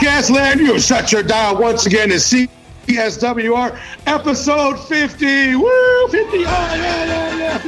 [0.00, 0.60] podcast land.
[0.60, 5.56] You shut your dial once again to CSWR episode 50.
[5.56, 6.38] Woo, 50.
[6.38, 7.58] Oh, yeah, yeah, yeah,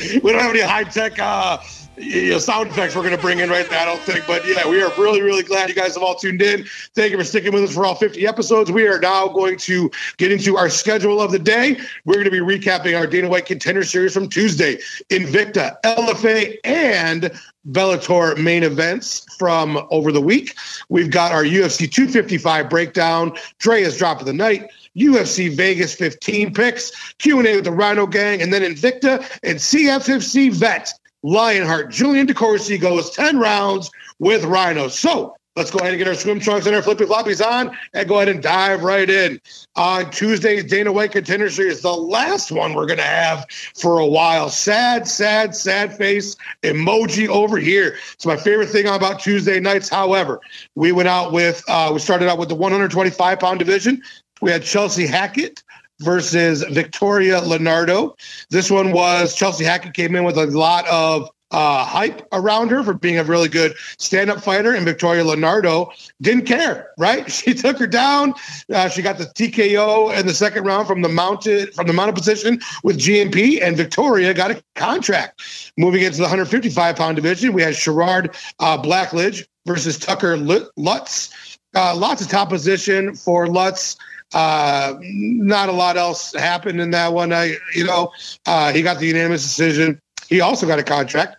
[0.00, 0.20] 50.
[0.20, 1.58] we don't have any high tech uh,
[1.96, 4.26] know, sound effects we're going to bring in right now, I don't think.
[4.26, 6.64] But yeah, we are really, really glad you guys have all tuned in.
[6.94, 8.70] Thank you for sticking with us for all 50 episodes.
[8.70, 11.80] We are now going to get into our schedule of the day.
[12.04, 14.78] We're going to be recapping our Dana White Contender Series from Tuesday,
[15.10, 17.30] Invicta, LFA, and
[17.70, 20.56] Bellator main events from over the week.
[20.88, 23.36] We've got our UFC 255 breakdown.
[23.58, 24.68] Drea's drop of the night.
[24.96, 30.92] UFC Vegas 15 picks, Q&A with the Rhino Gang, and then Invicta and CFFC Vet
[31.22, 31.90] Lionheart.
[31.90, 34.88] Jillian DeCoursey goes 10 rounds with Rhino.
[34.88, 38.08] So let's go ahead and get our swim trunks and our flippy floppies on and
[38.08, 39.40] go ahead and dive right in.
[39.76, 43.46] On Tuesday's Dana White Contender Series, the last one we're going to have
[43.78, 44.48] for a while.
[44.50, 47.96] Sad, sad, sad face emoji over here.
[48.14, 49.88] It's my favorite thing about Tuesday nights.
[49.88, 50.40] However,
[50.74, 54.02] we went out with, uh, we started out with the 125 pound division.
[54.40, 55.62] We had Chelsea Hackett
[56.02, 58.16] versus Victoria Leonardo.
[58.50, 62.82] This one was Chelsea Hackett came in with a lot of uh, hype around her
[62.82, 66.90] for being a really good stand-up fighter, and Victoria Leonardo didn't care.
[66.98, 67.30] Right?
[67.42, 68.34] She took her down.
[68.72, 72.14] Uh, she got the TKO in the second round from the mounted from the mounted
[72.14, 75.42] position with GMP, and Victoria got a contract.
[75.76, 81.58] Moving into the 155 pound division, we had Sherrard uh, Blackledge versus Tucker Lutz.
[81.74, 83.96] Uh, lots of top position for Lutz.
[84.34, 87.32] Uh, not a lot else happened in that one.
[87.32, 88.12] I, you know,
[88.46, 90.00] uh, he got the unanimous decision.
[90.28, 91.36] He also got a contract.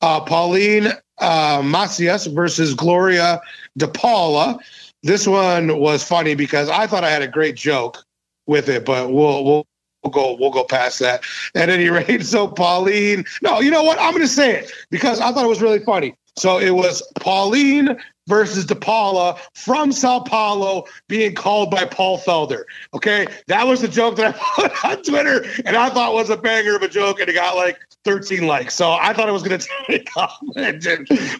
[0.00, 3.40] Uh, Pauline uh, Macias versus Gloria
[3.78, 4.58] DePaula.
[5.02, 8.04] This one was funny because I thought I had a great joke
[8.46, 9.66] with it, but we'll we'll
[10.02, 11.22] we'll go we'll go past that.
[11.54, 13.98] At any rate, so Pauline, no, you know what?
[13.98, 16.14] I'm going to say it because I thought it was really funny.
[16.36, 17.96] So it was Pauline
[18.26, 22.64] versus DePaula from Sao Paulo being called by Paul Felder.
[22.94, 26.36] Okay, that was the joke that I put on Twitter, and I thought was a
[26.36, 28.74] banger of a joke, and it got like 13 likes.
[28.74, 30.38] So I thought I was going to take off.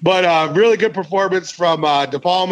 [0.03, 2.07] but uh, really good performance from uh,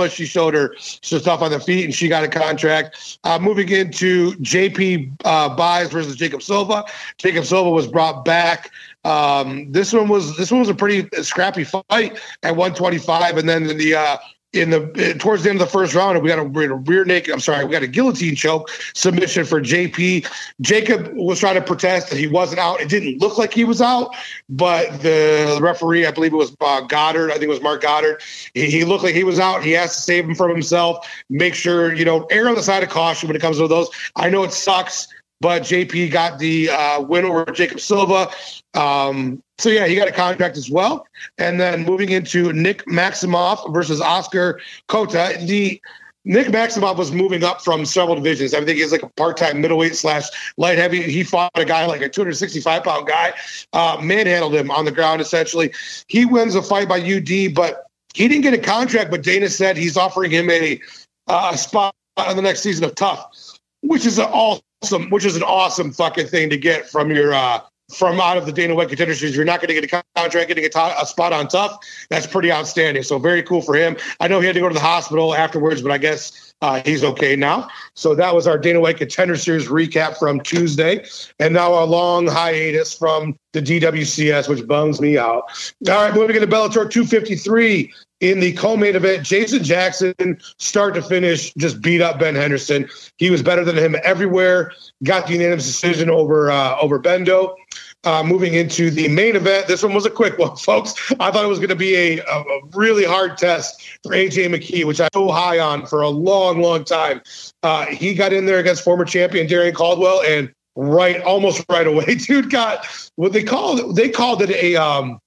[0.09, 3.19] She showed her stuff on the feet, and she got a contract.
[3.25, 6.85] Uh, moving into JP uh, Buys versus Jacob Silva.
[7.19, 8.71] Jacob Silva was brought back.
[9.05, 13.69] Um, this one was this one was a pretty scrappy fight at 125, and then
[13.69, 14.17] in the uh,
[14.53, 17.33] in the towards the end of the first round, we got a, a rear naked.
[17.33, 20.29] I'm sorry, we got a guillotine choke submission for JP.
[20.61, 22.81] Jacob was trying to protest that he wasn't out.
[22.81, 24.15] It didn't look like he was out,
[24.51, 27.31] but the referee, I believe it was uh, Goddard.
[27.31, 28.23] I think it was Marc Goddard.
[28.53, 29.63] He, he, looked like he was out.
[29.63, 31.09] He has to save him from himself.
[31.31, 33.89] Make sure you know err on the side of caution when it comes to those.
[34.17, 35.09] I know it sucks
[35.43, 38.31] but JP got the uh, win over Jacob Silva.
[38.75, 41.05] Um, so yeah, he got a contract as well.
[41.37, 45.37] And then moving into Nick Maximov versus Oscar Cota.
[45.41, 45.83] The
[46.25, 48.55] Nick Maximov was moving up from several divisions.
[48.55, 51.03] I think he's like a part-time middleweight slash light heavy.
[51.03, 53.35] He fought a guy like a 265 pound guy,
[53.73, 55.73] uh, manhandled him on the ground essentially.
[56.07, 59.11] He wins a fight by UD, but he didn't get a contract.
[59.11, 60.81] But Dana said he's offering him a
[61.27, 65.37] uh, spot on the next season of TUF, which is an all awesome, which is
[65.37, 67.61] an awesome fucking thing to get from your uh,
[67.95, 69.37] from out of the Dana White contender series.
[69.37, 71.77] You're not going to get a contract, getting a, spot on TUF.
[72.09, 73.03] That's pretty outstanding.
[73.03, 73.97] So very cool for him.
[74.19, 77.05] I know he had to go to the hospital afterwards, but I guess uh, he's
[77.05, 77.69] okay now.
[77.95, 81.05] So that was our Dana White contender series recap from Tuesday,
[81.39, 85.45] and now a long hiatus from the DWCS, which bums me out.
[85.89, 87.93] All right, moving into Bellator 253
[88.23, 90.15] in the co-main event, Jason Jackson,
[90.57, 92.89] start to finish, just beat up Ben Henderson.
[93.19, 94.73] He was better than him everywhere.
[95.03, 97.57] Got the unanimous decision over uh, over Bendo.
[98.05, 100.95] Uh, moving into the main event, this one was a quick one, folks.
[101.21, 104.85] I thought it was going to be a, a, really hard test for AJ McKee,
[104.85, 107.23] which I so high on for a long, long time.
[107.63, 112.05] Uh, he got in there against former champion Darrion Caldwell, and right, almost right away,
[112.27, 112.87] dude got
[113.17, 115.21] what they called they called it a um,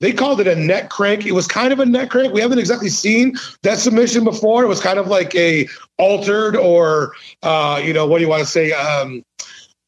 [0.00, 1.24] they called it a neck crank.
[1.24, 2.32] It was kind of a neck crank.
[2.32, 4.64] We haven't exactly seen that submission before.
[4.64, 5.68] It was kind of like a
[5.98, 7.12] altered or
[7.42, 8.72] uh, you know, what do you want to say?
[8.72, 9.22] Um,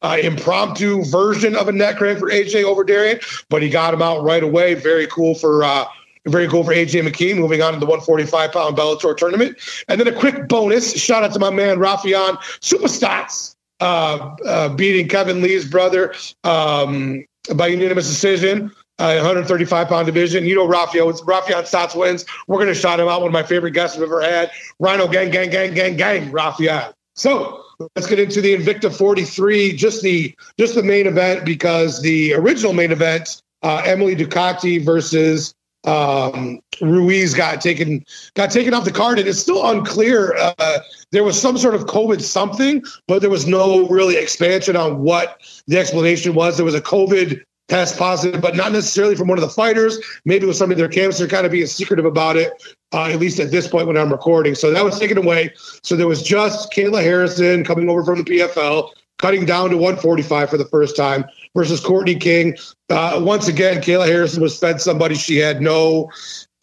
[0.01, 3.19] uh, impromptu version of a neck crank for AJ over Darrion,
[3.49, 4.75] but he got him out right away.
[4.75, 5.85] Very cool for uh,
[6.27, 9.57] very cool for AJ McKee moving on to the 145 pound Bellator tournament.
[9.87, 15.07] And then a quick bonus shout out to my man Raufeon Superstats uh, uh, beating
[15.07, 16.13] Kevin Lee's brother
[16.43, 17.25] um,
[17.55, 20.45] by unanimous decision uh, 135 pound division.
[20.45, 22.25] You know, Rafael, Rafael Stots wins.
[22.47, 23.21] We're going to shout him out.
[23.21, 24.51] One of my favorite guests I've ever had.
[24.79, 26.93] Rhino gang, gang, gang, gang, gang, Rafael.
[27.15, 27.63] So
[27.95, 32.73] let's get into the Invicta 43, just the just the main event because the original
[32.73, 35.53] main event, uh, Emily Ducote versus
[35.85, 38.03] um, Ruiz got taken
[38.35, 40.35] got taken off the card, and it's still unclear.
[40.37, 40.79] Uh,
[41.11, 45.41] there was some sort of COVID something, but there was no really expansion on what
[45.67, 46.57] the explanation was.
[46.57, 49.99] There was a COVID test positive, but not necessarily from one of the fighters.
[50.25, 51.19] Maybe it was somebody their camps.
[51.19, 52.53] They're kind of being secretive about it,
[52.93, 54.55] uh, at least at this point when I'm recording.
[54.55, 55.53] So that was taken away.
[55.83, 60.49] So there was just Kayla Harrison coming over from the PFL, cutting down to 145
[60.49, 61.25] for the first time
[61.55, 62.55] versus Courtney King.
[62.89, 66.09] Uh, once again, Kayla Harrison was fed somebody she had no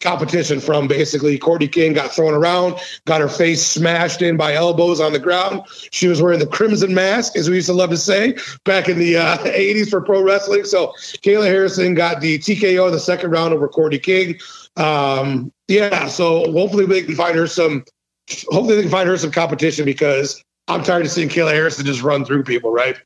[0.01, 1.37] competition from basically.
[1.37, 2.75] Courtney King got thrown around,
[3.05, 5.61] got her face smashed in by elbows on the ground.
[5.91, 8.99] She was wearing the crimson mask, as we used to love to say, back in
[8.99, 10.65] the uh, 80s for pro wrestling.
[10.65, 10.93] So
[11.23, 14.37] Kayla Harrison got the TKO in the second round over Courtney King.
[14.77, 17.83] Um, yeah, so hopefully we can find her some.
[18.49, 22.01] Hopefully they can find her some competition because I'm tired of seeing Kayla Harrison just
[22.01, 22.97] run through people, right?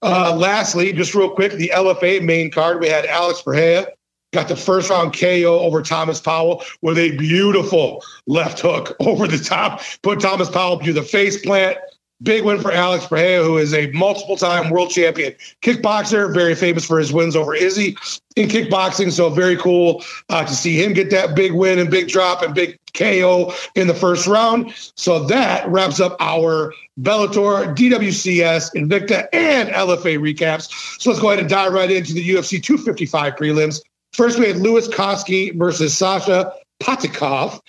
[0.00, 3.86] Uh, lastly, just real quick, the LFA main card, we had Alex Pereira
[4.34, 9.38] got the first round KO over Thomas Powell with a beautiful left hook over the
[9.38, 11.78] top, put Thomas Powell through the face plant.
[12.22, 16.86] Big win for Alex Pereira, who is a multiple time world champion kickboxer, very famous
[16.86, 17.96] for his wins over Izzy
[18.36, 19.10] in kickboxing.
[19.10, 22.54] So, very cool uh, to see him get that big win and big drop and
[22.54, 24.72] big KO in the first round.
[24.96, 30.70] So, that wraps up our Bellator, DWCS, Invicta, and LFA recaps.
[31.00, 33.80] So, let's go ahead and dive right into the UFC 255 prelims.
[34.14, 37.60] First, we had Louis Cosce versus Sasha Palatnikov.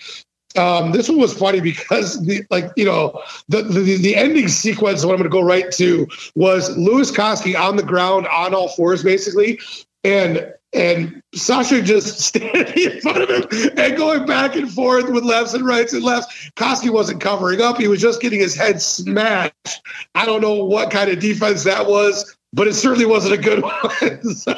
[0.56, 5.04] Um, this one was funny because the like you know the the, the ending sequence
[5.04, 8.68] what I'm going to go right to was Louis Cosce on the ground on all
[8.68, 9.60] fours basically,
[10.02, 15.24] and and Sasha just standing in front of him and going back and forth with
[15.24, 16.50] lefts and rights and lefts.
[16.56, 19.82] Cosce wasn't covering up; he was just getting his head smashed.
[20.14, 23.62] I don't know what kind of defense that was but it certainly wasn't a good
[23.62, 24.34] one.
[24.34, 24.54] so,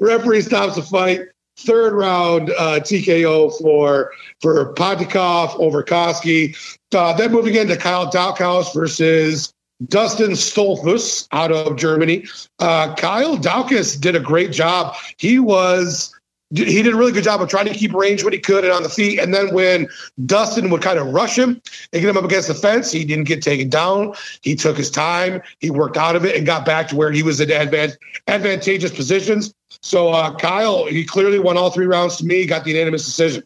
[0.00, 1.20] referee stops the fight.
[1.56, 6.54] Third round uh, TKO for for Palatnikov over Cosce.
[6.94, 9.52] Uh, then moving into Kyle Daukaus versus
[9.86, 12.26] Dustin Stoltzfus out of Germany.
[12.58, 14.94] Uh, Kyle Daukaus did a great job.
[15.16, 16.14] He was
[16.50, 18.72] he did a really good job of trying to keep range when he could and
[18.72, 19.18] on the feet.
[19.18, 19.86] And then when
[20.24, 21.60] Dustin would kind of rush him
[21.92, 24.14] and get him up against the fence, he didn't get taken down.
[24.40, 25.42] He took his time.
[25.58, 29.52] He worked out of it and got back to where he was in advantageous positions.
[29.82, 32.46] So uh, Kyle, he clearly won all three rounds to me.
[32.46, 33.44] Got the unanimous decision.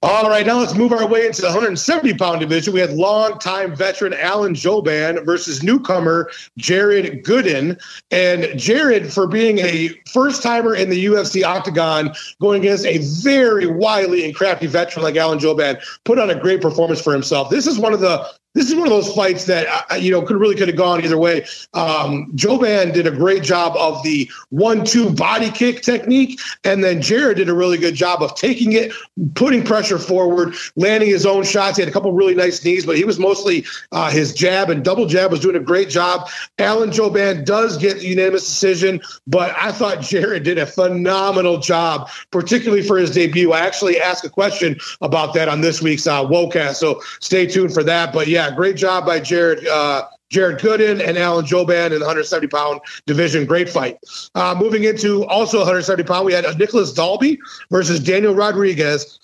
[0.00, 2.72] All right, now let's move our way into the 170 pound division.
[2.72, 7.82] We had longtime veteran Alan Jouban versus newcomer Jared Gooden.
[8.12, 13.66] And Jared, for being a first timer in the UFC octagon, going against a very
[13.66, 17.50] wily and crafty veteran like Alan Jouban, put on a great performance for himself.
[17.50, 18.24] This is one of the
[18.54, 21.04] this is one of those fights that uh, you know could really could have gone
[21.04, 21.46] either way.
[21.74, 27.36] Um, Jouban did a great job of the one-two body kick technique, and then Jared
[27.36, 28.92] did a really good job of taking it,
[29.34, 31.76] putting pressure forward, landing his own shots.
[31.76, 34.84] He had a couple really nice knees, but he was mostly uh, his jab and
[34.84, 36.28] double jab was doing a great job.
[36.58, 42.08] Alan Jouban does get the unanimous decision, but I thought Jared did a phenomenal job,
[42.30, 43.52] particularly for his debut.
[43.52, 47.74] I actually asked a question about that on this week's uh, WOCAST, so stay tuned
[47.74, 48.12] for that.
[48.12, 49.66] But yeah, great job by Jared.
[49.66, 53.46] Uh, Jared Gooden and Alan Jouban in the 170 pound division.
[53.46, 53.98] Great fight.
[54.34, 57.38] Uh, moving into also 170 pound, we had Nicholas Dalby
[57.70, 59.18] versus Daniel Rodriguez.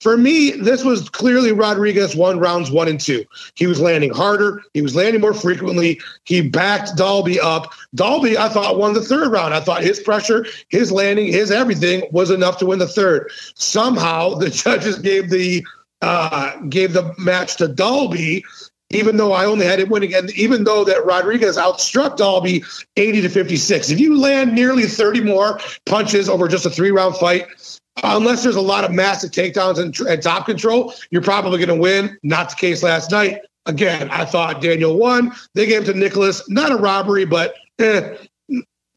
[0.00, 3.24] For me, this was clearly Rodriguez won rounds one and two.
[3.54, 4.62] He was landing harder.
[4.74, 6.00] He was landing more frequently.
[6.24, 7.72] He backed Dalby up.
[7.94, 9.54] Dalby, I thought, won the third round.
[9.54, 13.30] I thought his pressure, his landing, his everything was enough to win the third.
[13.54, 15.66] Somehow the judges gave the
[16.02, 18.44] uh, gave the match to Dalby,
[18.90, 22.64] even though I only had it winning, and even though that Rodriguez outstruck Dalby
[22.96, 23.90] 80 to 56.
[23.90, 27.46] If you land nearly 30 more punches over just a three round fight,
[28.02, 31.82] unless there's a lot of massive takedowns and, and top control, you're probably going to
[31.82, 32.18] win.
[32.22, 33.40] Not the case last night.
[33.66, 35.32] Again, I thought Daniel won.
[35.54, 36.48] They gave it to Nicholas.
[36.48, 38.16] Not a robbery, but eh,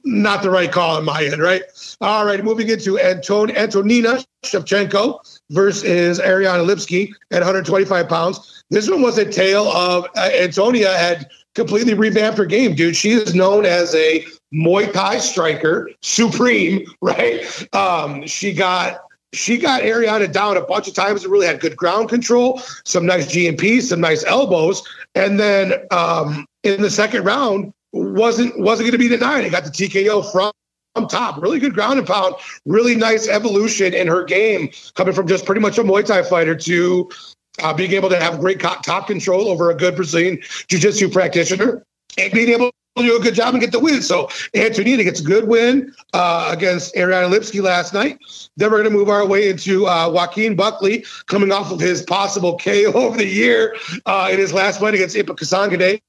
[0.06, 1.64] not the right call in my end, right?
[2.00, 8.64] All right, moving into Anton- Antonina Shevchenko versus Ariane Lipski at 125 pounds.
[8.70, 12.96] This one was a tale of uh, Antonia had completely revamped her game, dude.
[12.96, 17.44] She is known as a Muay Thai striker, supreme, right?
[17.76, 19.02] Um, she got
[19.34, 23.06] she got Ariana down a bunch of times and really had good ground control, some
[23.06, 24.84] nice GMP, some nice elbows,
[25.16, 29.46] and then um, in the second round wasn't wasn't going to be denied.
[29.46, 30.52] It got the TKO from
[30.96, 31.42] on top.
[31.42, 32.36] Really good ground and pound.
[32.66, 36.56] Really nice evolution in her game, coming from just pretty much a Muay Thai fighter
[36.56, 37.10] to
[37.62, 41.86] uh, being able to have great top control over a good Brazilian Jiu Jitsu practitioner
[42.18, 44.02] and being able to do a good job and get the win.
[44.02, 48.20] So Antonina gets a good win uh, against Ariane Lipski last night.
[48.58, 52.02] Then we're going to move our way into uh, Joaquin Buckley coming off of his
[52.02, 56.02] possible KO of the year uh, in his last fight against Impa Kasanganay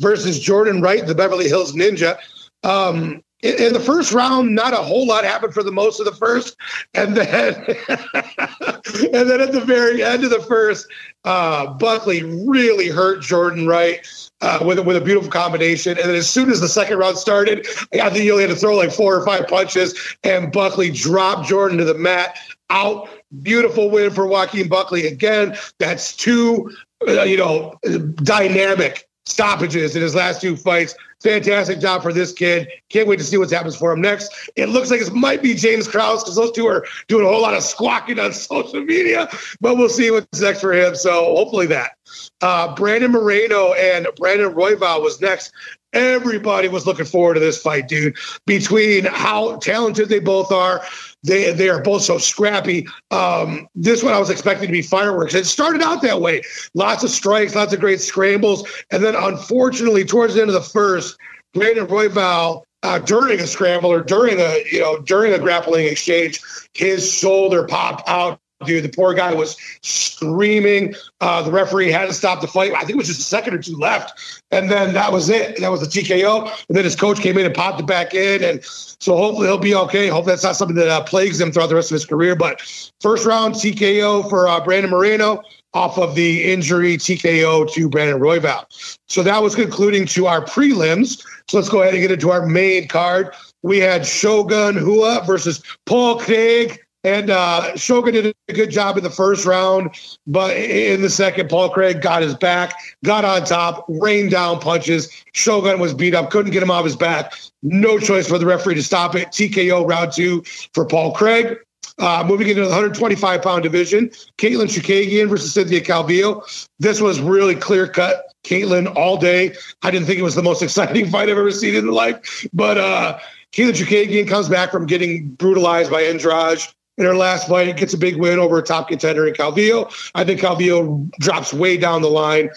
[0.00, 2.16] versus Jordan Wright, the Beverly Hills Ninja.
[2.64, 6.12] Um, in, the first round, not a whole lot happened for the most of the
[6.12, 6.56] first,
[6.94, 7.54] and then
[7.88, 10.86] and then at the very end of the first,
[11.24, 14.06] uh, Buckley really hurt Jordan Wright
[14.40, 15.98] uh, with with a beautiful combination.
[15.98, 18.56] And then as soon as the second round started, I think he only had to
[18.56, 22.38] throw like four or five punches, and Buckley dropped Jordan to the mat.
[22.70, 23.10] Out,
[23.42, 25.56] beautiful win for Joaquin Buckley again.
[25.78, 26.74] That's two,
[27.06, 27.78] uh, you know,
[28.14, 30.94] dynamic stoppages in his last two fights.
[31.22, 32.68] Fantastic job for this kid.
[32.88, 34.50] Can't wait to see what happens for him next.
[34.56, 37.42] It looks like it might be James Krause because those two are doing a whole
[37.42, 39.28] lot of squawking on social media,
[39.60, 40.94] but we'll see what's next for him.
[40.94, 41.92] So hopefully that.
[42.40, 45.52] Uh, Brandon Moreno and Brandon Royval was next.
[45.92, 48.16] Everybody was looking forward to this fight, dude.
[48.46, 50.82] Between how talented they both are,
[51.22, 52.86] they they are both so scrappy.
[53.10, 55.34] Um, this one I was expecting to be fireworks.
[55.34, 56.42] It started out that way.
[56.74, 60.60] Lots of strikes, lots of great scrambles, and then unfortunately, towards the end of the
[60.60, 61.16] first,
[61.54, 66.40] Brandon Royval uh, during a scramble or during a you know during a grappling exchange,
[66.74, 68.84] his shoulder popped out dude.
[68.84, 70.94] The poor guy was screaming.
[71.20, 72.72] Uh, the referee had to stop the fight.
[72.72, 74.42] I think it was just a second or two left.
[74.50, 75.60] And then that was it.
[75.60, 76.42] That was the TKO.
[76.68, 78.42] And then his coach came in and popped it back in.
[78.44, 80.08] And so hopefully he'll be okay.
[80.08, 82.36] Hope that's not something that uh, plagues him throughout the rest of his career.
[82.36, 82.60] But
[83.00, 85.42] first round TKO for uh, Brandon Moreno
[85.74, 88.64] off of the injury TKO to Brandon Royval.
[89.08, 91.24] So that was concluding to our prelims.
[91.48, 93.34] So let's go ahead and get into our main card.
[93.62, 99.02] We had Shogun Rua versus Paul Craig and uh, Shogun did a good job in
[99.02, 99.90] the first round,
[100.26, 105.10] but in the second, Paul Craig got his back, got on top, rained down punches.
[105.32, 107.34] Shogun was beat up, couldn't get him off his back.
[107.62, 109.28] No choice for the referee to stop it.
[109.28, 110.42] TKO round two
[110.74, 111.56] for Paul Craig.
[111.98, 116.68] Uh, moving into the 125 pound division, Katlyn Chookagian versus Cynthia Calvillo.
[116.78, 118.24] This was really clear cut.
[118.44, 119.54] Katlyn all day.
[119.82, 122.46] I didn't think it was the most exciting fight I've ever seen in my life,
[122.52, 123.18] but uh,
[123.52, 126.60] Katlyn Chookagian comes back from getting brutalized by Andrade
[126.98, 129.92] in her last fight, gets a big win over a top contender in Calvillo.
[130.14, 132.50] I think Calvillo drops way down the line.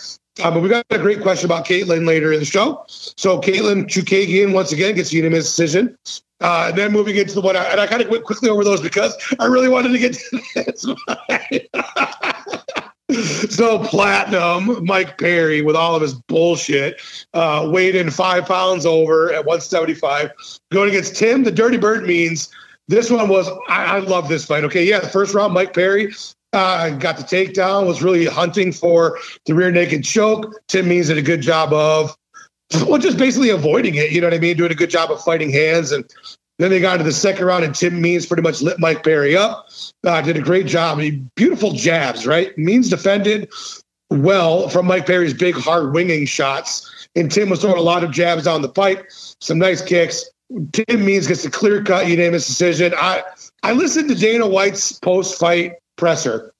[0.43, 2.83] Um, but we got a great question about Katlyn later in the show.
[2.87, 5.97] So Katlyn Chookagian once again gets a unanimous decision.
[6.41, 8.81] Uh, and then moving into the one, and I kind of went quickly over those
[8.81, 10.85] because I really wanted to get to this.
[13.55, 17.01] so platinum, Mike Perry with all of his bullshit,
[17.33, 20.31] uh, weighed in five pounds over at 175,
[20.71, 21.43] going against Tim.
[21.43, 22.49] The Dirty Bird Means
[22.87, 24.63] this one was, I, I love this fight.
[24.63, 24.83] Okay.
[24.83, 24.99] Yeah.
[24.99, 26.13] The first round, Mike Perry
[26.53, 30.53] uh, got the takedown, was really hunting for the rear naked choke.
[30.67, 32.15] Tim Means did a good job of,
[32.87, 34.11] well, just basically avoiding it.
[34.11, 34.57] You know what I mean?
[34.57, 35.91] Doing a good job of fighting hands.
[35.91, 36.03] And
[36.57, 39.35] then they got into the second round, and Tim Means pretty much lit Mike Perry
[39.35, 39.67] up.
[40.05, 40.97] Uh, did a great job.
[40.97, 42.57] I mean, beautiful jabs, right?
[42.57, 43.49] Means defended
[44.09, 47.07] well from Mike Perry's big, hard winging shots.
[47.15, 49.05] And Tim was throwing a lot of jabs down the pipe,
[49.41, 50.29] some nice kicks.
[50.71, 52.93] Tim Means gets a clear cut unanimous decision.
[52.95, 53.23] I
[53.63, 56.53] I listened to Dana White's post fight presser,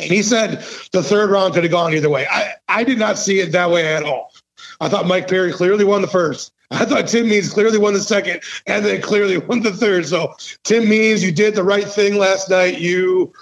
[0.00, 2.26] and he said the third round could have gone either way.
[2.30, 4.32] I, I did not see it that way at all.
[4.80, 6.52] I thought Mike Perry clearly won the first.
[6.70, 10.06] I thought Tim Means clearly won the second, and then clearly won the third.
[10.06, 10.34] So
[10.64, 12.80] Tim Means, you did the right thing last night.
[12.80, 13.32] You,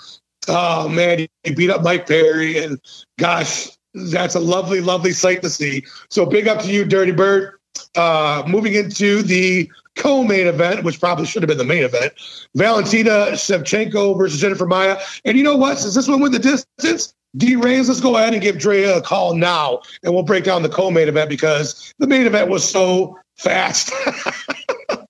[0.49, 2.81] oh man, you beat up Mike Perry, and
[3.19, 5.85] gosh, that's a lovely, lovely sight to see.
[6.11, 7.55] So big up to you, Dirty Bird.
[7.95, 9.71] Uh, moving into the
[10.01, 12.13] co-main event, which probably should have been the main event,
[12.55, 14.99] Valentina Shevchenko versus Jennifer Maia.
[15.25, 15.79] And you know what?
[15.79, 19.03] Since this one went the distance, D Reigns, let's go ahead and give Drea a
[19.03, 23.19] call now, and we'll break down the co-main event because the main event was so
[23.37, 23.93] fast.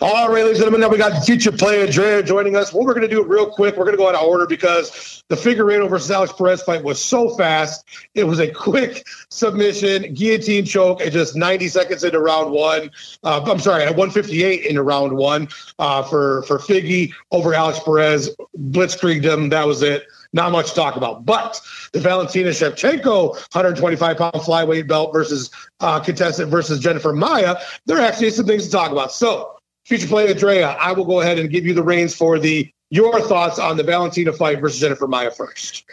[0.00, 2.72] All right, ladies and gentlemen, now we got future player Drea joining us.
[2.72, 5.22] What we're going to do real quick, we're going to go out of order because
[5.28, 7.84] the Figueiredo versus Alex Perez fight was so fast.
[8.14, 12.90] It was a quick submission, guillotine choke, at just 90 seconds into round one.
[13.22, 15.48] Uh, I'm sorry, at 158 into round one
[15.78, 18.34] uh, for for Figgy over Alex Perez.
[18.58, 19.48] Blitzkrieged him.
[19.50, 20.06] That was it.
[20.32, 21.24] Not much to talk about.
[21.24, 21.60] But
[21.92, 28.30] the Valentina Shevchenko 125 pound flyweight belt versus uh, contestant versus Jennifer Maia, there actually
[28.30, 29.12] some things to talk about.
[29.12, 29.53] So
[29.84, 33.20] future Play Andrea, I will go ahead and give you the reins for the your
[33.20, 35.84] thoughts on the Valentina fight versus Jennifer Maia first.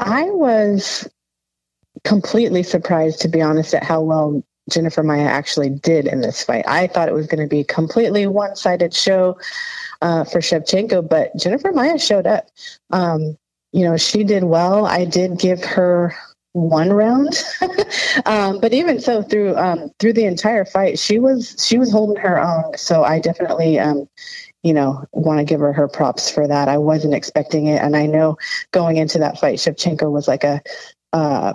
[0.00, 1.08] I was
[2.04, 6.64] completely surprised, to be honest, at how well Jennifer Maia actually did in this fight.
[6.66, 9.38] I thought it was going to be completely one-sided show
[10.02, 12.48] uh, for Shevchenko, but Jennifer Maia showed up.
[12.90, 13.38] Um,
[13.72, 14.86] you know, she did well.
[14.86, 16.16] I did give her
[16.56, 17.44] one round.
[18.26, 22.16] um, but even so, through um, through the entire fight, she was she was holding
[22.16, 22.76] her own.
[22.76, 24.08] So I definitely, um,
[24.62, 26.68] you know, want to give her her props for that.
[26.68, 28.38] I wasn't expecting it, and I know
[28.72, 30.62] going into that fight, Shevchenko was like a.
[31.12, 31.54] Uh,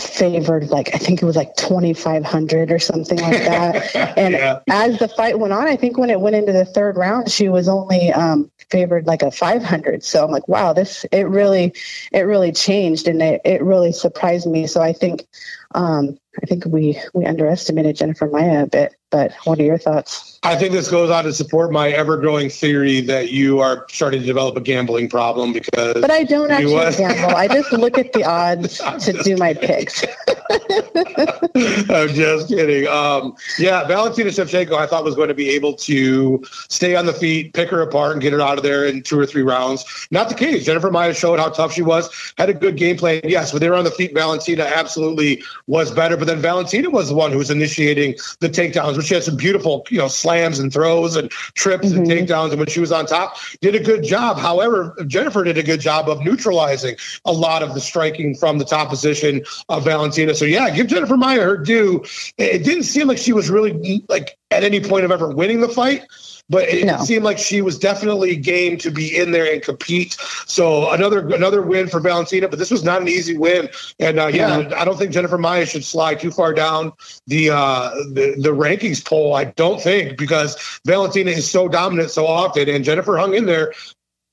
[0.00, 3.96] favored like I think it was like 2500 or something like that.
[4.18, 4.60] and yeah.
[4.68, 7.48] as the fight went on, I think when it went into the third round, she
[7.48, 10.04] was only um, favored like a 500.
[10.04, 11.74] So I'm like, wow, this it really
[12.12, 14.66] it really changed and it, it really surprised me.
[14.66, 15.26] So I think
[15.74, 18.94] um, I think we we underestimated Jennifer Maia a bit.
[19.10, 20.38] But what are your thoughts?
[20.42, 24.20] I think this goes on to support my ever growing theory that you are starting
[24.20, 26.00] to develop a gambling problem because.
[26.00, 26.96] But I don't actually was...
[26.98, 27.36] gamble.
[27.36, 30.04] I just look at the odds to do my picks.
[31.90, 32.86] I'm just kidding.
[32.88, 37.12] Um, yeah, Valentina Shevchenko, I thought was going to be able to stay on the
[37.12, 39.84] feet, pick her apart, and get her out of there in two or three rounds.
[40.10, 40.64] Not the case.
[40.64, 43.20] Jennifer Maia showed how tough she was, had a good game plan.
[43.24, 44.14] Yes, but they were on the feet.
[44.14, 46.16] Valentina absolutely was better.
[46.16, 49.36] But then Valentina was the one who was initiating the takedowns, which she had some
[49.36, 51.98] beautiful, you know, slams and throws and trips mm-hmm.
[51.98, 52.50] and takedowns.
[52.50, 54.38] And when she was on top, did a good job.
[54.38, 58.64] However, Jennifer did a good job of neutralizing a lot of the striking from the
[58.64, 60.34] top position of Valentina.
[60.34, 62.04] So yeah, give Jennifer Maia her due.
[62.38, 65.68] It didn't seem like she was really like at any point of ever winning the
[65.68, 66.04] fight
[66.48, 66.98] but it no.
[66.98, 70.16] seemed like she was definitely game to be in there and compete.
[70.46, 73.68] So another another win for Valentina, but this was not an easy win.
[73.98, 76.92] And uh, yeah, yeah, I don't think Jennifer Maia should slide too far down
[77.26, 79.34] the, uh, the the rankings poll.
[79.34, 83.72] I don't think because Valentina is so dominant so often, and Jennifer hung in there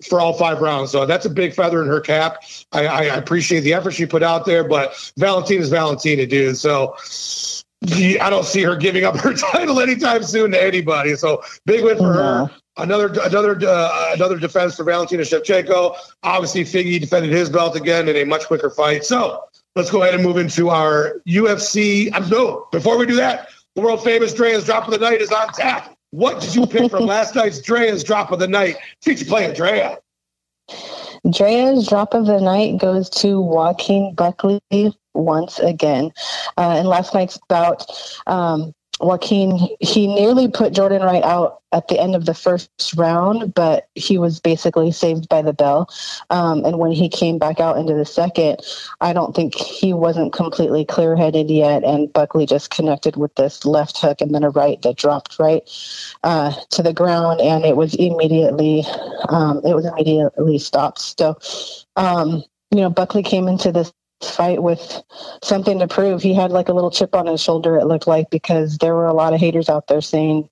[0.08, 0.92] for all five rounds.
[0.92, 2.44] So that's a big feather in her cap.
[2.72, 6.58] I, I appreciate the effort she put out there, but Valentina's Valentina, dude.
[6.58, 6.96] So
[7.92, 11.16] I don't see her giving up her title anytime soon to anybody.
[11.16, 12.52] So big win for her.
[12.78, 15.96] Another another uh, another defense for Valentina Shevchenko.
[16.24, 19.06] Obviously, Figgy defended his belt again in a much quicker fight.
[19.06, 19.44] So
[19.76, 22.10] let's go ahead and move into our UFC.
[22.14, 22.68] I'm no.
[22.72, 25.96] Before we do that, the world famous Drea's drop of the night is on tap.
[26.12, 28.78] What did you pick from last night's Drea's drop of the night?
[29.02, 29.98] Teach you play Drea.
[31.30, 34.62] Drea's drop of the night goes to Joaquin Buckley
[35.14, 36.12] once again.
[36.58, 37.86] Uh, in last night's bout,
[38.28, 43.54] um, Joaquin, he nearly put Jordan Wright out at the end of the first round,
[43.54, 45.90] but he was basically saved by the bell.
[46.30, 48.62] Um, and when he came back out into the second,
[49.02, 51.84] I don't think he wasn't completely clear headed yet.
[51.84, 55.64] And Buckley just connected with this left hook and then a right that dropped right
[56.24, 57.42] uh, to the ground.
[57.42, 58.86] And it was immediately,
[59.30, 61.00] um, it was immediately stopped.
[61.20, 61.38] So,
[61.96, 63.92] um, you know, Buckley came into this
[64.30, 65.04] fight with
[65.42, 66.22] something to prove.
[66.22, 69.08] He had like a little chip on his shoulder, it looked like, because there were
[69.08, 70.50] a lot of haters out there saying,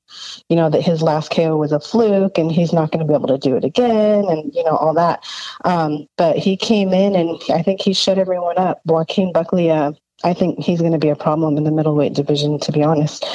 [0.49, 3.13] you know, that his last KO was a fluke and he's not going to be
[3.13, 5.23] able to do it again and, you know, all that.
[5.65, 8.81] Um, but he came in and I think he shut everyone up.
[8.85, 12.59] Joaquin Buckley, uh, I think he's going to be a problem in the middleweight division,
[12.59, 13.25] to be honest.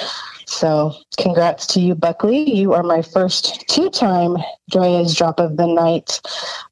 [0.48, 2.48] So, congrats to you, Buckley.
[2.54, 4.36] You are my first two time
[4.70, 6.20] Drea's drop of the night.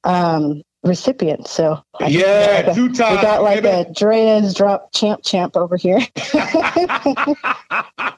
[0.04, 1.48] Um, recipient.
[1.48, 3.16] So yeah, two times.
[3.16, 5.98] We got like a Drea's drop champ champ over here.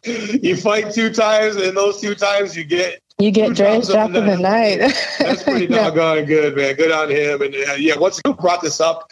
[0.04, 4.24] you fight two times, and those two times you get you get Drea's drop of
[4.26, 4.78] the night.
[5.18, 6.24] That's pretty doggone yeah.
[6.24, 6.74] good, man.
[6.74, 7.40] Good on him.
[7.42, 9.10] And uh, yeah, once you brought this up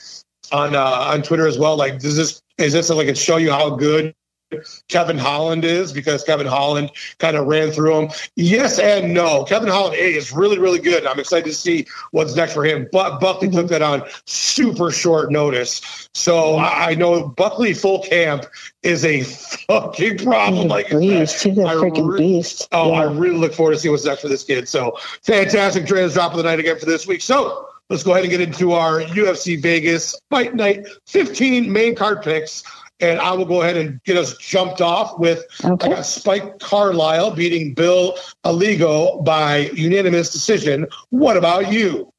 [0.53, 3.51] on uh, on Twitter as well, like does this is this like it show you
[3.51, 4.15] how good
[4.89, 8.11] Kevin Holland is because Kevin Holland kind of ran through him.
[8.37, 9.45] Yes and no.
[9.45, 11.07] Kevin Holland A is really, really good.
[11.07, 12.89] I'm excited to see what's next for him.
[12.93, 16.09] But Buckley took that on super short notice.
[16.15, 18.45] So I know Buckley full camp
[18.83, 20.69] is a fucking problem.
[20.69, 21.43] Like beast.
[21.43, 22.69] He's a freaking re- beast.
[22.73, 23.01] Oh, yeah.
[23.01, 24.69] I really look forward to see what's next for this kid.
[24.69, 27.23] So fantastic trans drop of the night again for this week.
[27.23, 32.23] So let's go ahead and get into our UFC Vegas Fight Night 15 main card
[32.23, 32.63] picks
[33.11, 35.87] and I will go ahead and get us jumped off with okay.
[35.87, 40.87] I got Spike Carlyle beating Bill Algeo by unanimous decision.
[41.11, 42.13] What about you?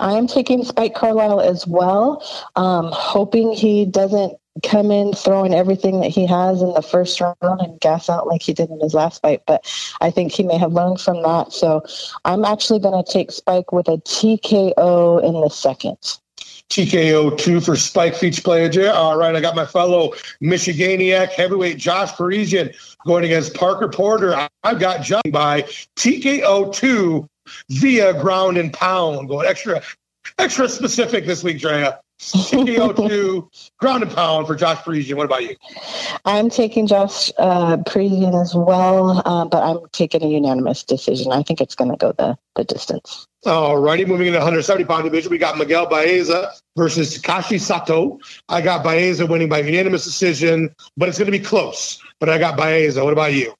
[0.00, 2.24] I'm taking Spike Carlyle as well,
[2.56, 7.36] um, hoping he doesn't come in throwing everything that he has in the first round
[7.42, 9.42] and gas out like he did in his last fight.
[9.46, 11.52] But I think he may have learned from that.
[11.52, 11.82] So
[12.24, 15.98] I'm actually going to take Spike with a TKO in the second.
[16.70, 18.92] TKO two for Spike Feach player.
[18.92, 22.70] All right, I got my fellow Michiganiac heavyweight Josh Parisian
[23.06, 24.48] going against Parker Porter.
[24.64, 25.62] I've got John by
[25.96, 27.28] TKO two
[27.70, 29.28] via ground and pound.
[29.28, 29.82] Going extra
[30.38, 31.98] extra specific this week, Drea.
[32.18, 35.16] TKO two, ground and pound for Josh Parisian.
[35.16, 35.54] What about you?
[36.24, 41.32] I'm taking Josh uh, Parisian as well, uh, but I'm taking a unanimous decision.
[41.32, 43.26] I think it's going to go the, the distance.
[43.44, 48.18] All righty, moving into 170 pound division, we got Miguel Baeza versus Takashi Sato.
[48.48, 52.02] I got Baeza winning by unanimous decision, but it's going to be close.
[52.18, 53.04] But I got Baeza.
[53.04, 53.54] What about you?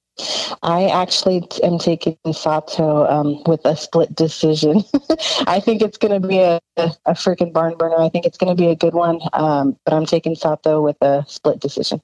[0.63, 4.83] I actually am taking Sato um, with a split decision.
[5.47, 7.99] I think it's going to be a, a, freaking barn burner.
[7.99, 10.97] I think it's going to be a good one, um, but I'm taking Sato with
[11.03, 12.01] a split decision.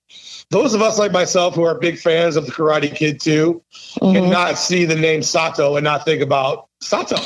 [0.51, 3.63] Those of us like myself who are big fans of the Karate Kid 2
[4.01, 4.13] mm-hmm.
[4.13, 7.17] cannot see the name Sato and not think about Sato.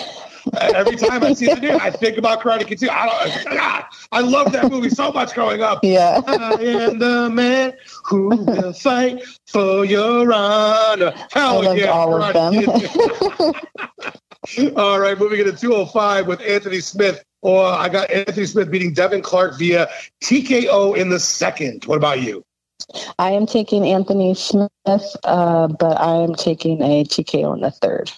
[0.54, 2.88] Every time I see the name, I think about Karate Kid 2.
[2.90, 5.80] I, don't, God, I love that movie so much growing up.
[5.82, 6.20] Yeah.
[6.26, 11.12] I am the man who will fight for your honor.
[11.32, 11.86] Hell I yeah.
[11.86, 13.54] all of them.
[14.76, 17.24] all right, moving into 205 with Anthony Smith.
[17.42, 19.88] Or oh, I got Anthony Smith beating Devin Clark via
[20.22, 21.84] TKO in the second.
[21.84, 22.42] What about you?
[23.18, 28.12] I am taking Anthony Smith, uh, but I am taking a TKO in the third.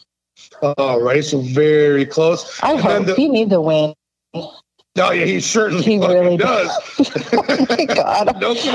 [0.63, 2.59] All right, so very close.
[2.63, 3.95] I and hope the, he needs a win.
[4.35, 6.71] No, yeah, he certainly he really does.
[7.33, 8.29] oh my god,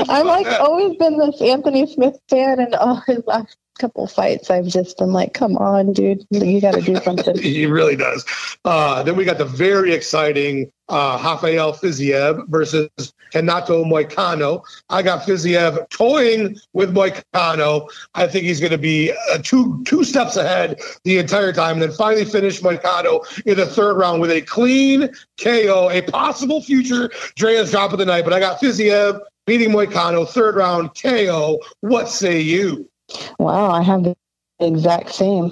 [0.08, 0.60] I'm like that.
[0.60, 5.12] always been this Anthony Smith fan, and oh, his last couple fights, I've just been
[5.12, 7.38] like, come on, dude, you got to do something.
[7.40, 8.24] he really does.
[8.64, 12.90] Uh, then we got the very exciting uh, Rafael Fiziev versus
[13.34, 14.62] Renato Moicano.
[14.90, 17.88] I got Fiziev toying with Moicano.
[18.14, 21.82] I think he's going to be uh, two two steps ahead the entire time, and
[21.82, 25.08] then finally finish Moicano in the third round with a clean
[25.42, 28.24] KO, a possible future Drea's drop of the night.
[28.24, 31.60] But I got Fiziev beating Moicano, third round KO.
[31.80, 32.88] What say you?
[33.38, 34.16] Wow, I have the
[34.60, 35.50] exact same,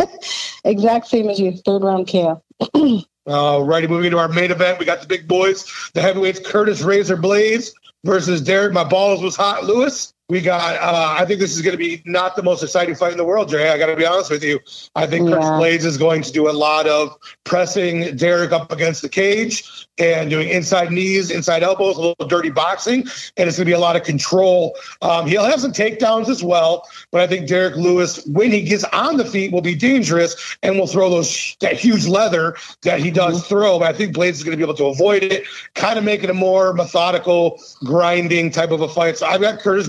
[0.64, 1.52] exact same as you.
[1.52, 2.42] Third round KO.
[3.26, 6.80] All righty, moving into our main event, we got the big boys, the heavyweights, Curtis
[6.80, 7.72] Razor Blaydes
[8.04, 8.72] versus Derrick.
[8.72, 12.02] My balls was hot, Lewis we got uh, i think this is going to be
[12.04, 14.60] not the most exciting fight in the world jay i gotta be honest with you.
[14.94, 15.36] I think yeah.
[15.36, 19.86] Curtis Blaydes is going to do a lot of pressing derrick up against the cage
[19.98, 23.00] and doing inside knees inside elbows a little dirty boxing
[23.36, 24.76] and it's going to be a lot of control.
[25.02, 28.84] Um, he'll have some takedowns as well but i think derrick lewis when he gets
[28.84, 33.10] on the feet will be dangerous and will throw those that huge leather that he
[33.10, 33.48] does mm-hmm.
[33.48, 33.78] throw.
[33.78, 36.30] But i think Blaydes is going to be able to avoid it kind of making
[36.30, 39.16] a more methodical grinding type of a fight.
[39.18, 39.88] So i've got curtis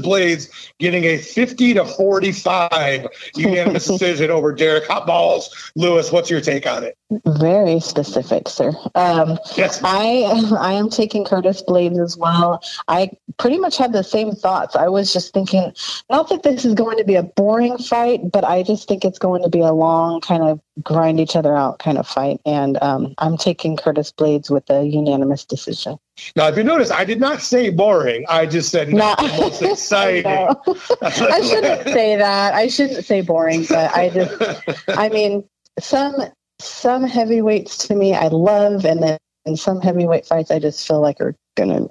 [0.79, 5.71] Getting a 50 to 45 unanimous decision over Derrick Hot Balls.
[5.75, 6.97] Lewis, what's your take on it?
[7.25, 8.71] Very specific, sir.
[8.93, 9.81] Um, yes.
[9.83, 10.25] I
[10.59, 12.61] I am taking Curtis Blaydes as well.
[12.87, 14.75] I pretty much had the same thoughts.
[14.75, 15.73] I was just thinking,
[16.09, 19.17] not that this is going to be a boring fight, but I just think it's
[19.17, 22.39] going to be a long kind of grind each other out kind of fight.
[22.45, 25.97] And um, I'm taking Curtis Blaydes with a unanimous decision.
[26.35, 28.25] Now, if you notice, I did not say boring.
[28.29, 30.25] I just said not, most exciting.
[30.25, 32.53] I, shouldn't say that.
[32.53, 34.41] I shouldn't say boring, but I just,
[34.89, 35.43] I mean,
[35.79, 36.15] some
[36.59, 41.01] some heavyweights to me I love, and then in some heavyweight fights I just feel
[41.01, 41.87] like are gonna.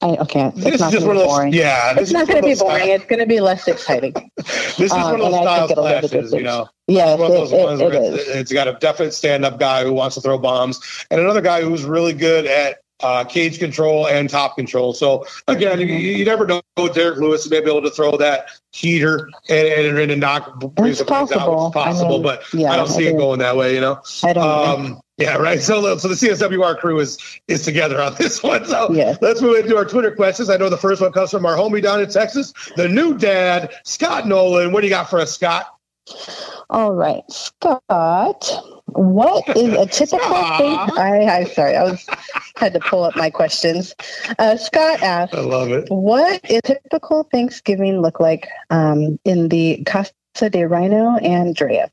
[0.00, 0.52] I okay.
[0.54, 1.52] It's this not going to be boring.
[1.52, 2.82] yeah, it's not going to be boring.
[2.82, 3.00] Styles.
[3.00, 4.12] It's going to be less exciting.
[4.36, 6.68] this is um, one of those style clashes, you know.
[6.86, 8.36] Yeah, it, it, it.
[8.36, 11.82] It's got a definite stand-up guy who wants to throw bombs, and another guy who's
[11.82, 14.92] really good at uh, cage control and top control.
[14.92, 19.30] So again, you, you never know Derrick Lewis may be able to throw that heater
[19.48, 21.60] and and, and knock it's possible.
[21.60, 21.66] Out.
[21.68, 23.74] It's possible, I mean, but yeah, I don't see I it going that way.
[23.74, 24.44] You know, I don't.
[24.44, 25.60] Um, yeah, right.
[25.60, 28.64] So, so the CSWR crew is is together on this one.
[28.64, 29.16] So yeah.
[29.20, 30.48] let's move into our Twitter questions.
[30.48, 33.74] I know the first one comes from our homie down in Texas, the new dad,
[33.84, 34.72] Scott Nolan.
[34.72, 35.77] What do you got for us, Scott?
[36.70, 38.50] All right, Scott.
[38.86, 40.78] What is a typical thing?
[40.96, 42.06] I, I'm sorry, I was
[42.56, 43.94] had to pull up my questions.
[44.38, 45.90] Uh, Scott asked, "I love it.
[45.90, 50.12] What is typical Thanksgiving look like um, in the Casa
[50.50, 51.90] de Rhino and Drea?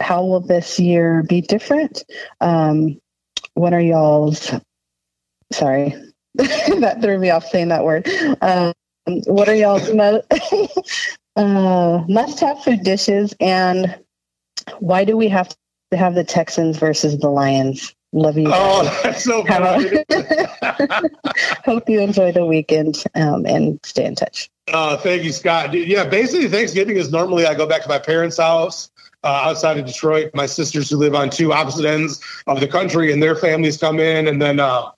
[0.00, 2.04] How will this year be different?
[2.40, 3.00] Um,
[3.54, 4.52] what are y'all's?
[5.52, 5.94] Sorry,
[6.34, 8.08] that threw me off saying that word.
[8.40, 8.72] Um,
[9.26, 10.22] what are y'all's mo-
[11.36, 13.98] uh, must-have food dishes and
[14.78, 15.54] why do we have
[15.90, 17.94] to have the Texans versus the Lions?
[18.12, 18.48] Love you.
[18.48, 20.04] Oh, that's so good.
[21.64, 24.48] Hope you enjoy the weekend um, and stay in touch.
[24.72, 25.74] Uh, thank you, Scott.
[25.74, 28.90] Yeah, basically, Thanksgiving is normally I go back to my parents' house.
[29.24, 30.30] Uh, outside of Detroit.
[30.34, 33.98] My sisters who live on two opposite ends of the country, and their families come
[33.98, 34.92] in, and then uh,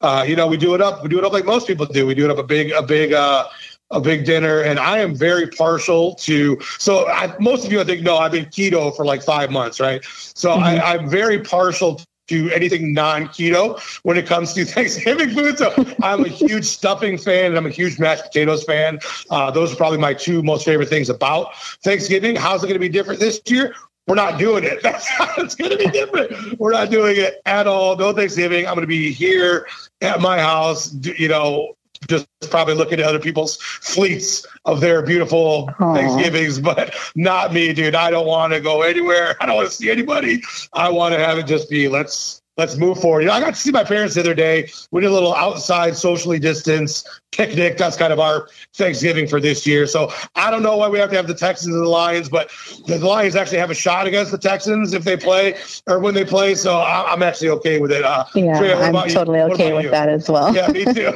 [0.00, 1.02] uh, you know we do it up.
[1.02, 2.06] We do it up like most people do.
[2.06, 3.46] We do it up a big, a big uh,
[3.90, 6.58] a big dinner, and I am very partial to.
[6.78, 9.80] So I, most of you, I think, know I've been keto for like five months,
[9.80, 10.04] right?
[10.04, 10.62] So mm-hmm.
[10.62, 15.58] I, am very partial to anything non-keto when it comes to Thanksgiving food.
[15.58, 18.98] So I'm a huge stuffing fan and I'm a huge mashed potatoes fan.
[19.30, 22.36] Uh, those are probably my two most favorite things about Thanksgiving.
[22.36, 23.74] How's it going to be different this year?
[24.06, 24.82] We're not doing it.
[24.82, 26.58] That's how it's going to be different.
[26.58, 27.96] We're not doing it at all.
[27.96, 28.66] No Thanksgiving.
[28.66, 29.66] I'm going to be here
[30.00, 31.74] at my house, you know,
[32.08, 35.96] just probably looking at other people's fleets of their beautiful Aww.
[35.96, 37.94] Thanksgivings, but not me, dude.
[37.94, 39.36] I don't want to go anywhere.
[39.40, 40.42] I don't want to see anybody.
[40.72, 43.22] I want to have it just be let's let's move forward.
[43.22, 44.70] You know, I got to see my parents the other day.
[44.90, 47.76] We did a little outside socially distanced picnic.
[47.76, 49.86] That's kind of our Thanksgiving for this year.
[49.86, 52.50] So I don't know why we have to have the Texans and the Lions, but
[52.86, 56.24] the Lions actually have a shot against the Texans if they play or when they
[56.24, 56.54] play.
[56.54, 58.04] So I'm actually okay with it.
[58.04, 59.90] Uh, yeah, I'm totally okay with you?
[59.90, 60.54] that as well.
[60.54, 61.12] Yeah, me too.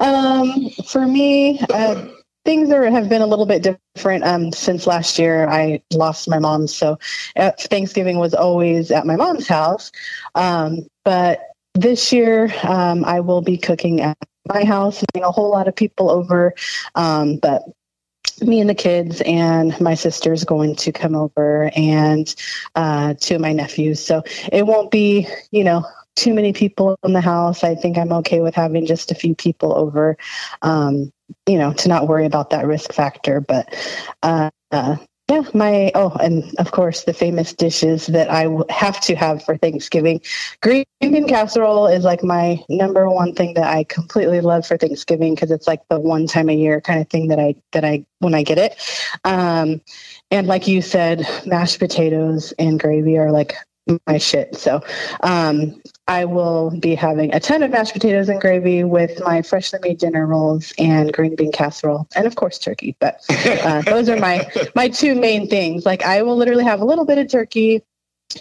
[0.00, 2.06] um, for me, uh,
[2.48, 5.46] things are have been a little bit different um, since last year.
[5.50, 6.98] I lost my mom, so
[7.36, 9.92] uh, Thanksgiving was always at my mom's house.
[10.34, 11.40] Um, but
[11.74, 15.76] this year, um, I will be cooking at my house, having a whole lot of
[15.76, 16.54] people over.
[16.94, 17.64] Um, but
[18.40, 22.34] me and the kids and my sister's going to come over and
[22.76, 24.02] uh, two of my nephews.
[24.02, 25.84] So it won't be, you know,
[26.18, 27.64] too many people in the house.
[27.64, 30.16] I think I'm okay with having just a few people over,
[30.62, 31.12] um,
[31.46, 33.40] you know, to not worry about that risk factor.
[33.40, 33.74] But
[34.22, 34.96] uh, uh,
[35.30, 39.56] yeah, my oh, and of course the famous dishes that I have to have for
[39.56, 40.22] Thanksgiving.
[40.62, 45.34] Green bean casserole is like my number one thing that I completely love for Thanksgiving
[45.34, 48.06] because it's like the one time a year kind of thing that I that I
[48.20, 48.82] when I get it.
[49.24, 49.82] Um,
[50.30, 53.54] and like you said, mashed potatoes and gravy are like
[54.06, 54.56] my shit.
[54.56, 54.82] So
[55.22, 59.78] um, I will be having a ton of mashed potatoes and gravy with my freshly
[59.82, 62.96] made dinner rolls and green bean casserole, and of course turkey.
[62.98, 65.84] But uh, those are my my two main things.
[65.84, 67.82] Like I will literally have a little bit of turkey,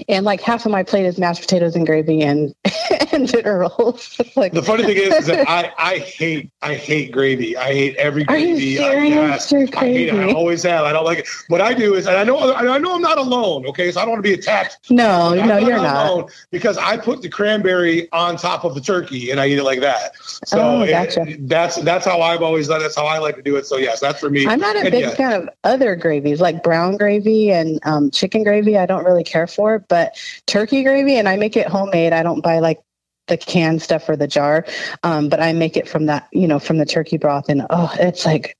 [0.09, 2.53] and like half of my plate is mashed potatoes and gravy and
[3.11, 4.19] and dinner rolls.
[4.35, 7.55] like the funny thing is, is that I I hate I hate gravy.
[7.55, 8.43] I hate every gravy.
[8.43, 9.53] Are you serious?
[9.53, 10.15] I, yes, I hate it.
[10.15, 10.83] I always have.
[10.83, 11.27] I don't like it.
[11.47, 13.65] What I do is, and I know I know I'm not alone.
[13.67, 14.89] Okay, so I don't want to be attacked.
[14.89, 16.29] No, no, not you're not.
[16.51, 19.79] Because I put the cranberry on top of the turkey and I eat it like
[19.79, 20.11] that.
[20.45, 21.21] So oh, gotcha.
[21.21, 22.81] it, that's that's how I've always done.
[22.81, 23.65] That's how I like to do it.
[23.65, 24.45] So yes, that's for me.
[24.47, 25.15] I'm not a and big yeah.
[25.15, 28.77] fan of other gravies like brown gravy and um, chicken gravy.
[28.77, 32.13] I don't really care for but turkey gravy, and I make it homemade.
[32.13, 32.81] I don't buy like
[33.27, 34.65] the canned stuff or the jar,
[35.03, 37.93] um, but I make it from that, you know, from the turkey broth, and oh,
[37.99, 38.57] it's like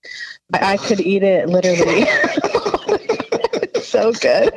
[0.54, 2.06] I, I could eat it literally.
[3.88, 4.54] so good.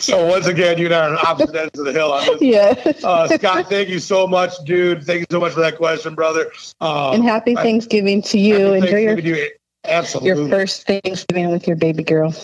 [0.00, 2.42] so once again, you're not on opposite ends of the hill on this.
[2.42, 2.92] Yeah.
[3.04, 5.04] uh, Scott, thank you so much, dude.
[5.04, 6.50] Thank you so much for that question, brother.
[6.80, 8.72] Uh, and happy Thanksgiving I, to you.
[8.74, 9.50] Enjoy your, you.
[9.84, 10.28] Absolutely.
[10.28, 12.34] your first Thanksgiving with your baby girl.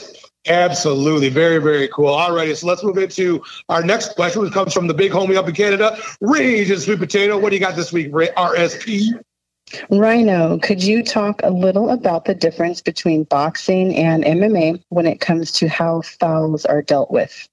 [0.49, 1.29] Absolutely.
[1.29, 2.09] Very, very cool.
[2.09, 2.55] All righty.
[2.55, 5.55] So let's move into our next question, which comes from the big homie up in
[5.55, 7.39] Canada, Rage and Sweet Potato.
[7.39, 9.21] What do you got this week, RSP?
[9.91, 15.21] Rhino, could you talk a little about the difference between boxing and MMA when it
[15.21, 17.49] comes to how fouls are dealt with?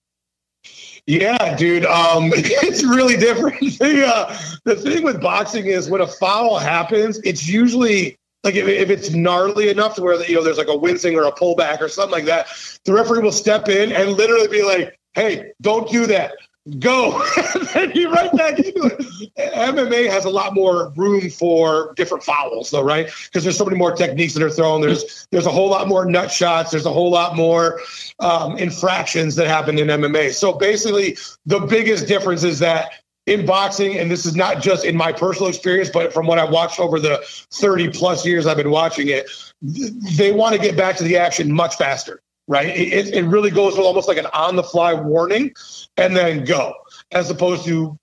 [1.06, 1.86] Yeah, dude.
[1.86, 3.60] Um, it's really different.
[3.80, 8.68] the, uh, the thing with boxing is when a foul happens, it's usually like if,
[8.68, 11.82] if it's gnarly enough to where you know there's like a wincing or a pullback
[11.82, 12.48] or something like that,
[12.86, 16.34] the referee will step in and literally be like, "Hey, don't do that."
[16.78, 17.20] Go,
[17.76, 19.34] and you right back into it.
[19.56, 23.10] MMA has a lot more room for different fouls, though, right?
[23.26, 24.82] Because there's so many more techniques that are thrown.
[24.82, 26.70] There's there's a whole lot more nut shots.
[26.70, 27.82] There's a whole lot more
[28.20, 30.34] um, infractions that happen in MMA.
[30.34, 32.92] So basically, the biggest difference is that
[33.30, 36.50] in boxing, and this is not just in my personal experience, but from what I've
[36.50, 39.30] watched over the 30 plus years I've been watching it,
[39.62, 42.68] they want to get back to the action much faster, right?
[42.68, 45.54] It, it really goes with almost like an on the fly warning
[45.96, 46.74] and then go,
[47.12, 47.98] as opposed to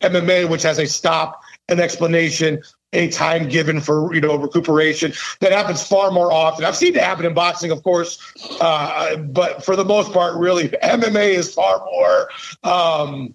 [0.00, 2.62] MMA, which has a stop, an explanation,
[2.92, 6.64] a time given for you know recuperation that happens far more often.
[6.64, 8.18] I've seen it happen in boxing, of course,
[8.60, 12.28] uh, but for the most part, really, MMA is far more
[12.62, 13.34] um,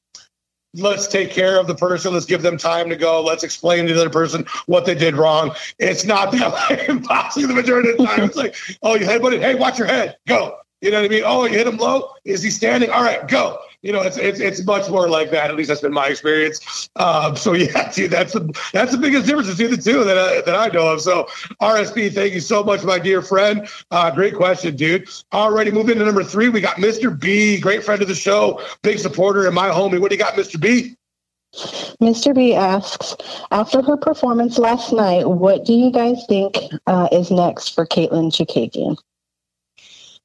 [0.73, 2.13] let's take care of the person.
[2.13, 3.21] Let's give them time to go.
[3.21, 5.53] Let's explain to the other person what they did wrong.
[5.79, 8.23] It's not that way the majority of the time.
[8.23, 9.41] It's like, oh, you headbutted.
[9.41, 10.17] Hey, watch your head.
[10.27, 10.57] Go.
[10.81, 11.23] You know what I mean?
[11.25, 12.09] Oh, you hit him low.
[12.25, 12.89] Is he standing?
[12.89, 13.59] All right, go.
[13.83, 15.49] You know, it's it's, it's much more like that.
[15.49, 16.89] At least that's been my experience.
[16.95, 20.41] Um, so yeah, dude, that's the that's the biggest difference between the two that I,
[20.41, 21.01] that I know of.
[21.01, 21.27] So
[21.61, 23.67] RSP, thank you so much, my dear friend.
[23.91, 25.09] Uh, great question, dude.
[25.33, 27.17] Already moving to number three, we got Mr.
[27.17, 29.99] B, great friend of the show, big supporter, and my homie.
[29.99, 30.59] What do you got, Mr.
[30.59, 30.95] B?
[32.01, 32.33] Mr.
[32.33, 33.15] B asks,
[33.51, 38.31] after her performance last night, what do you guys think uh, is next for Katlyn
[38.31, 38.97] Chookagian?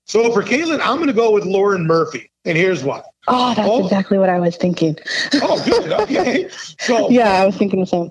[0.09, 2.31] So for Katlyn, I'm going to go with Lauren Murphy.
[2.47, 3.03] and here's why.
[3.29, 3.85] Oh, that's oh.
[3.85, 4.97] exactly what I was thinking.
[5.35, 5.92] oh, good.
[6.09, 6.49] Okay.
[6.79, 8.11] So yeah, I was thinking the same.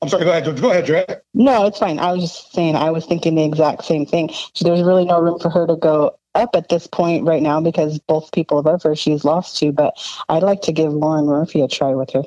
[0.00, 0.24] I'm sorry.
[0.24, 0.60] Go ahead.
[0.60, 1.04] Go ahead, Dre.
[1.34, 1.98] No, it's fine.
[1.98, 4.30] I was just saying I was thinking the exact same thing.
[4.54, 7.60] So there's really no room for her to go up at this point right now
[7.60, 9.72] because both people above her she's lost to.
[9.72, 9.94] But
[10.28, 12.22] I'd like to give Lauren Murphy a try with her.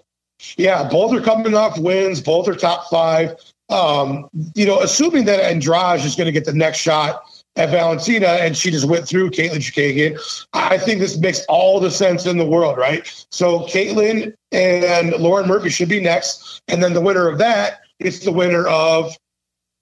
[0.58, 2.20] Yeah, both are coming off wins.
[2.20, 3.36] Both are top five.
[3.70, 7.24] Um, you know, assuming that Andrade is going to get the next shot
[7.56, 10.20] at Valentina and she just went through Katlyn Chookagian,
[10.54, 13.06] I think this makes all the sense in the world, right?
[13.30, 16.62] So Katlyn and Lauren Murphy should be next.
[16.68, 19.16] And then the winner of that is the winner of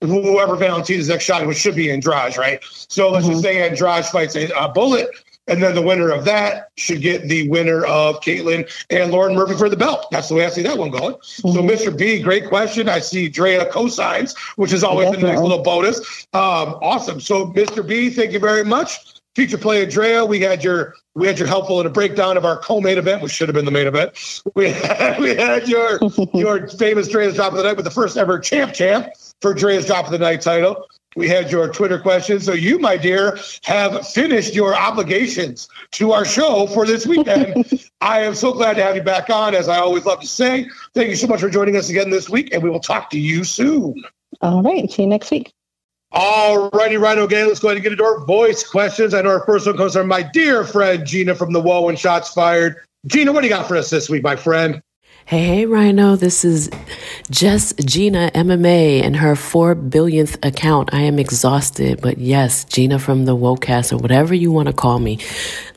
[0.02, 2.64] whoever Valentina's next shot, which should be Andrade, right?
[2.64, 3.34] So let's mm-hmm.
[3.34, 5.10] just say Andrade fights a, a bullet
[5.50, 9.56] and then the winner of that should get the winner of Katlyn and Lauren Murphy
[9.58, 10.06] for the belt.
[10.12, 11.16] That's the way I see that one going.
[11.16, 11.52] Mm-hmm.
[11.52, 11.98] So, Mr.
[11.98, 12.88] B, great question.
[12.88, 15.22] I see Drea cosigns, which is always Definitely.
[15.22, 16.28] the next little bonus.
[16.34, 17.20] Um, awesome.
[17.20, 17.86] So, Mr.
[17.86, 19.20] B, thank you very much.
[19.36, 22.58] Feature play Drea, we had your we had your helpful in a breakdown of our
[22.58, 24.12] co-main event, which should have been the main event.
[24.56, 26.00] We had, we had your
[26.34, 29.08] your famous Drea's drop of the night with the first ever champ champ
[29.42, 30.86] for Drea's drop of the night title
[31.16, 32.46] we had your Twitter questions.
[32.46, 37.90] So you, my dear, have finished your obligations to our show for this weekend.
[38.02, 40.70] I am so glad to have you back on, as I always love to say.
[40.94, 43.20] Thank you so much for joining us again this week, and we will talk to
[43.20, 44.02] you soon.
[44.42, 44.90] All right.
[44.90, 45.52] See you next week.
[46.12, 47.48] All righty, Rhino Gang.
[47.48, 49.14] Let's go ahead and get into our voice questions.
[49.14, 52.00] I know our first one comes from my dear friend Gina from the Whoa and
[52.00, 52.78] Shots Fired.
[53.06, 54.82] Gina, what do you got for us this week, my friend?
[55.30, 56.16] Hey, hey, Rhino.
[56.16, 56.72] This is
[57.30, 60.92] Jess Gina MMA and her four billionth account.
[60.92, 64.98] I am exhausted, but yes, Gina from the Wokecast or whatever you want to call
[64.98, 65.20] me.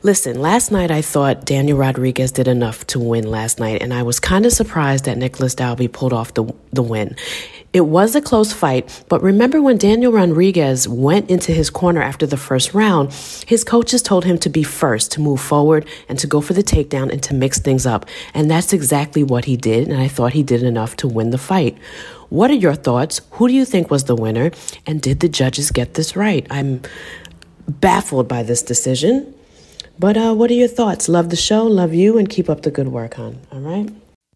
[0.01, 4.01] Listen, last night I thought Daniel Rodriguez did enough to win last night, and I
[4.01, 7.15] was kind of surprised that Nicholas Dalby pulled off the, the win.
[7.73, 12.27] It was a close fight, but remember when Daniel Rodriguez went into his corner after
[12.27, 13.11] the first round,
[13.47, 16.61] his coaches told him to be first, to move forward and to go for the
[16.61, 18.05] takedown and to mix things up.
[18.35, 21.39] And that's exactly what he did, and I thought he did enough to win the
[21.39, 21.75] fight.
[22.29, 23.21] What are your thoughts?
[23.31, 24.51] Who do you think was the winner?
[24.85, 26.45] And did the judges get this right?
[26.51, 26.81] I'm
[27.67, 29.33] baffled by this decision.
[29.97, 31.09] But uh, what are your thoughts?
[31.09, 33.39] Love the show, love you, and keep up the good work, hon.
[33.51, 33.89] All right?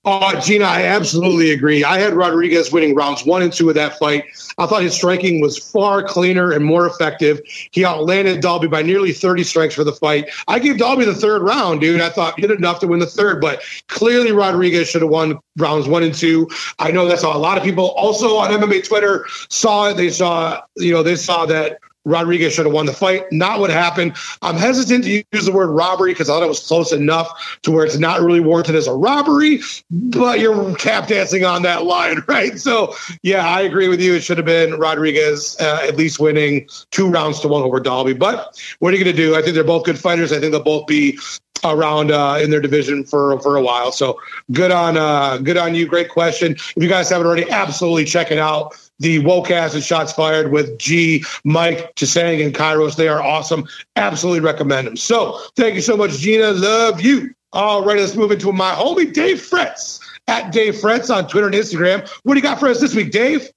[0.09, 1.83] Oh, Gina, I absolutely agree.
[1.83, 4.23] I had Rodriguez winning rounds one and two of that fight.
[4.57, 7.41] I thought his striking was far cleaner and more effective.
[7.71, 10.29] He outlanded Dalby by nearly 30 strikes for the fight.
[10.47, 11.99] I gave Dalby the third round, dude.
[11.99, 15.39] I thought he did enough to win the third, but clearly Rodriguez should have won
[15.57, 16.47] rounds one and two.
[16.79, 19.97] I know that's how a lot of people also on MMA Twitter saw it.
[19.97, 23.25] They saw, you know, they saw that Rodriguez should have won the fight.
[23.31, 24.15] Not what happened.
[24.41, 27.71] I'm hesitant to use the word robbery because I thought it was close enough to
[27.71, 29.59] where it's not really warranted as a robbery,
[29.91, 32.57] but you're tap dancing on that line, right?
[32.57, 34.15] So, yeah, I agree with you.
[34.15, 38.13] It should have been Rodriguez uh, at least winning two rounds to one over Dalby.
[38.13, 39.35] But what are you going to do?
[39.35, 40.31] I think they're both good fighters.
[40.31, 41.19] I think they'll both be
[41.63, 43.91] around uh, in their division for for a while.
[43.91, 44.19] So
[44.51, 45.87] good on uh, good on you.
[45.87, 46.51] Great question.
[46.53, 50.77] If you guys haven't already, absolutely check it out the Wokecast and Shots Fired with
[50.79, 52.95] G, Mike, Chisang, and Kairos.
[52.95, 53.67] They are awesome.
[53.95, 54.97] Absolutely recommend them.
[54.97, 56.51] So thank you so much, Gina.
[56.51, 57.33] Love you.
[57.53, 61.55] All right, let's move into my homie, Dave Fretz, at Dave Fretz on Twitter and
[61.55, 62.07] Instagram.
[62.23, 63.49] What do you got for us this week, Dave?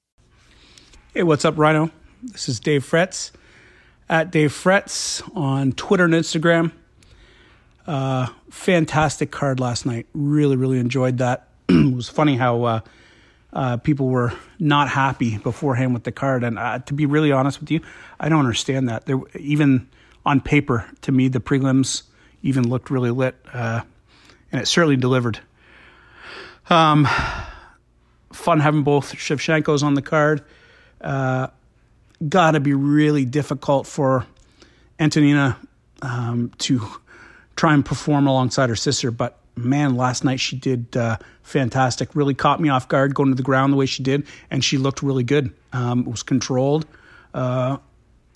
[1.13, 1.91] Hey, what's up, Rhino?
[2.23, 3.33] This is Dave Fretz
[4.09, 6.73] at Dave Fretz on Twitter and Instagram.
[7.87, 10.07] Uh, fantastic card last night.
[10.13, 11.49] Really, really enjoyed that.
[11.69, 12.81] it was funny how uh,
[13.53, 16.45] uh, people were not happy beforehand with the card.
[16.45, 17.81] And uh, to be really honest with you,
[18.19, 19.07] I don't understand that.
[19.07, 19.89] There, even
[20.25, 22.03] on paper, to me, the prelims
[22.43, 23.83] even looked really lit, uh,
[24.53, 25.41] and it certainly delivered.
[26.69, 27.09] Um,
[28.33, 30.43] fun having both Shevchenkos on the card.
[31.01, 31.49] Uh,
[32.29, 34.27] Got to be really difficult for
[34.99, 35.59] Antonina
[36.03, 36.87] um, to
[37.57, 42.15] try and perform alongside her sister, but man, last night she did uh, fantastic.
[42.15, 44.79] Really caught me off guard going to the ground the way she did, and she
[44.79, 45.53] looked really good.
[45.73, 46.87] Um, it was controlled.
[47.35, 47.79] Uh,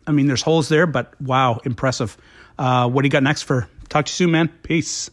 [0.07, 2.17] I mean, there's holes there, but wow, impressive.
[2.59, 3.69] Uh, what do you got next for?
[3.89, 4.49] Talk to you soon, man.
[4.63, 5.11] Peace.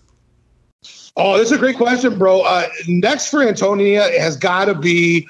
[1.16, 2.42] Oh, this is a great question, bro.
[2.42, 5.28] Uh, next for Antonia has got to be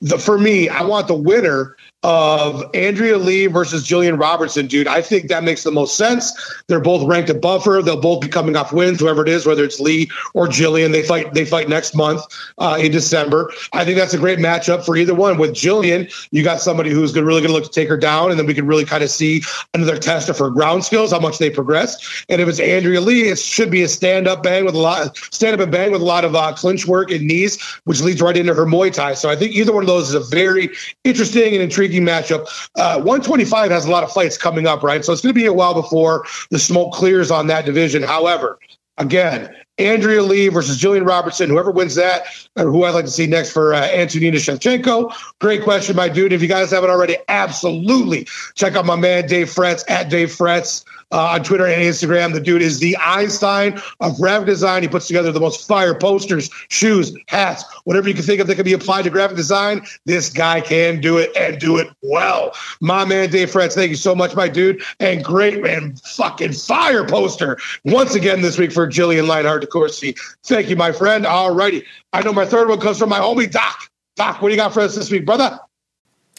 [0.00, 0.68] the for me.
[0.68, 1.76] I want the winner
[2.06, 4.86] of Andrea Lee versus Jillian Robertson, dude.
[4.86, 6.32] I think that makes the most sense.
[6.68, 7.82] They're both ranked above her.
[7.82, 10.92] They'll both be coming off wins, whoever it is, whether it's Lee or Jillian.
[10.92, 11.34] They fight.
[11.34, 12.22] They fight next month
[12.58, 13.50] uh, in December.
[13.72, 15.36] I think that's a great matchup for either one.
[15.36, 18.38] With Jillian, you got somebody who's really going to look to take her down, and
[18.38, 19.42] then we can really kind of see
[19.74, 22.24] another test of her ground skills, how much they progress.
[22.28, 25.16] And if it's Andrea Lee, it should be a stand up bang with a lot,
[25.32, 28.22] stand up and bang with a lot of uh, clinch work and knees, which leads
[28.22, 29.14] right into her Muay Thai.
[29.14, 30.70] So I think either one of those is a very
[31.02, 32.46] interesting and intriguing intriguing matchup.
[32.74, 35.04] Uh, 125 has a lot of fights coming up, right?
[35.04, 38.02] So it's going to be a while before the smoke clears on that division.
[38.02, 38.58] However,
[38.98, 41.50] again, Andrea Lee versus Jillian Robertson.
[41.50, 45.12] Whoever wins that, or who I'd like to see next for uh, Antonina Shevchenko.
[45.40, 46.32] Great question, my dude.
[46.32, 50.84] If you guys haven't already, absolutely check out my man Dave Fretz at Dave Fretz
[51.12, 52.32] uh, on Twitter and Instagram.
[52.32, 54.82] The dude is the Einstein of graphic design.
[54.82, 58.56] He puts together the most fire posters, shoes, hats, whatever you can think of that
[58.56, 59.82] can be applied to graphic design.
[60.04, 62.52] This guy can do it and do it well.
[62.80, 64.82] My man, Dave Fretz, thank you so much, my dude.
[65.00, 69.26] And great, man, fucking fire poster once again this week for Jillian
[69.74, 70.18] Lionheart DeCoursey.
[70.44, 71.26] Thank you, my friend.
[71.26, 71.84] All righty.
[72.12, 73.90] I know my third one comes from my homie, Doc.
[74.16, 75.58] Doc, what do you got for us this week, brother?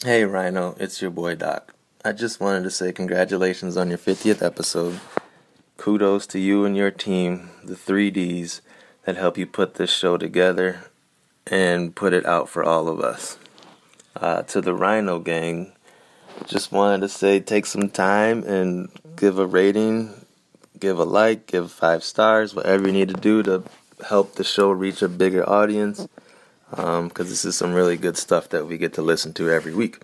[0.04, 0.76] Hey, Rhino.
[0.78, 1.74] It's your boy, Doc.
[2.04, 5.00] I just wanted to say congratulations on your 50th episode.
[5.76, 8.60] Kudos to you and your team, the 3Ds,
[9.04, 10.84] that help you put this show together
[11.46, 13.38] and put it out for all of us.
[14.16, 15.72] Uh, to the Rhino Gang,
[16.46, 20.17] just wanted to say take some time and give a rating,
[20.80, 23.64] give a like, give five stars, whatever you need to do to
[24.08, 26.08] help the show reach a bigger audience.
[26.70, 29.74] Because um, this is some really good stuff that we get to listen to every
[29.74, 30.02] week.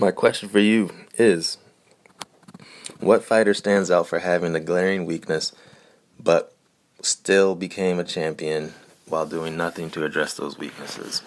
[0.00, 1.58] My question for you is
[3.00, 5.52] What fighter stands out for having a glaring weakness
[6.20, 6.54] but
[7.02, 8.74] still became a champion
[9.08, 11.22] while doing nothing to address those weaknesses?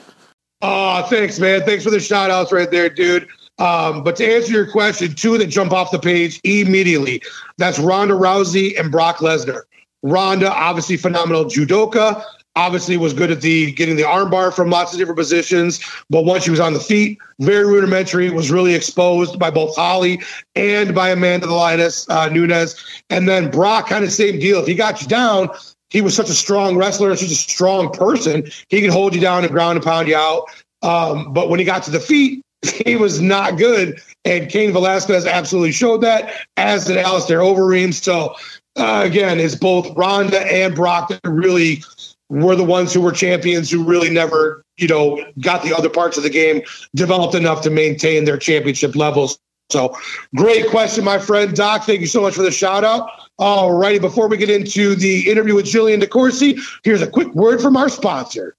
[0.61, 1.63] Oh, thanks, man.
[1.63, 3.27] Thanks for the shout outs right there, dude.
[3.61, 7.21] Um, but to answer your question, two that jump off the page immediately
[7.59, 9.61] that's Ronda Rousey and Brock Lesnar.
[10.01, 12.23] Ronda, obviously phenomenal judoka
[12.55, 16.43] obviously was good at the getting the armbar from lots of different positions but once
[16.43, 20.21] she was on the feet very rudimentary was really exposed by both holly
[20.55, 24.59] and by amanda the lioness uh, nunes and then brock kind of same deal.
[24.59, 25.49] If he got you down
[25.91, 29.43] he was such a strong wrestler such a strong person he could hold you down
[29.43, 30.45] and ground and pound you out.
[30.81, 32.43] Um, but when he got to the feet
[32.85, 37.93] he was not good and Cain Velasquez absolutely showed that, as did Alistair Overeem.
[37.93, 38.35] So,
[38.77, 41.83] uh, again, it's both Ronda and Brock that really
[42.29, 46.17] were the ones who were champions who really never, you know, got the other parts
[46.17, 46.61] of the game
[46.95, 49.39] developed enough to maintain their championship levels.
[49.69, 49.97] So,
[50.35, 51.85] great question, my friend Doc.
[51.85, 53.09] Thank you so much for the shout out.
[53.39, 57.61] All righty, before we get into the interview with Jillian DeCoursey, here's a quick word
[57.61, 58.55] from our sponsor.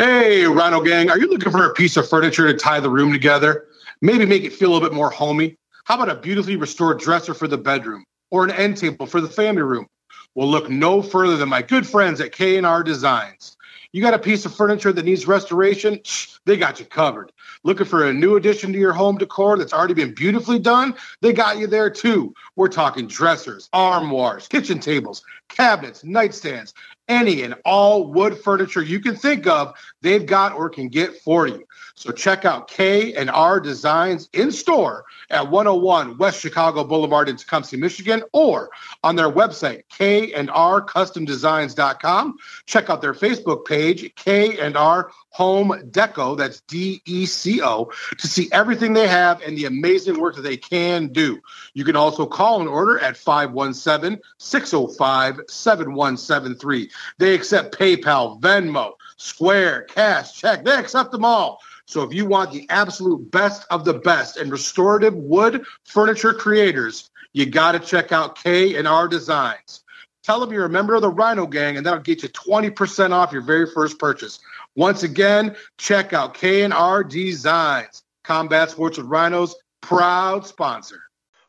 [0.00, 3.12] Hey, Rhino Gang, are you looking for a piece of furniture to tie the room
[3.12, 3.66] together?
[4.00, 5.58] Maybe make it feel a little bit more homey?
[5.84, 9.28] How about a beautifully restored dresser for the bedroom or an end table for the
[9.28, 9.86] family room?
[10.34, 13.56] will look no further than my good friends at K&R Designs.
[13.92, 16.00] You got a piece of furniture that needs restoration?
[16.46, 17.32] They got you covered.
[17.64, 20.94] Looking for a new addition to your home decor that's already been beautifully done?
[21.20, 22.32] They got you there too.
[22.54, 26.72] We're talking dressers, armoires, kitchen tables, cabinets, nightstands,
[27.10, 31.46] any and all wood furniture you can think of, they've got or can get for
[31.46, 31.66] you.
[32.00, 37.36] So check out K and R Designs in store at 101 West Chicago Boulevard in
[37.36, 38.70] Tecumseh, Michigan, or
[39.04, 42.38] on their website, K and R Designs.com.
[42.64, 47.92] Check out their Facebook page, K and R Home Deco, that's D E C O,
[48.16, 51.38] to see everything they have and the amazing work that they can do.
[51.74, 56.90] You can also call and order at 517 605 7173.
[57.18, 60.64] They accept PayPal, Venmo, Square, Cash, Check.
[60.64, 61.60] They accept them all.
[61.90, 67.10] So if you want the absolute best of the best and restorative wood furniture creators,
[67.32, 69.82] you got to check out K and R Designs.
[70.22, 73.32] Tell them you're a member of the Rhino Gang, and that'll get you 20% off
[73.32, 74.38] your very first purchase.
[74.76, 78.04] Once again, check out K and R Designs.
[78.22, 81.00] Combat Sports with Rhinos, proud sponsor.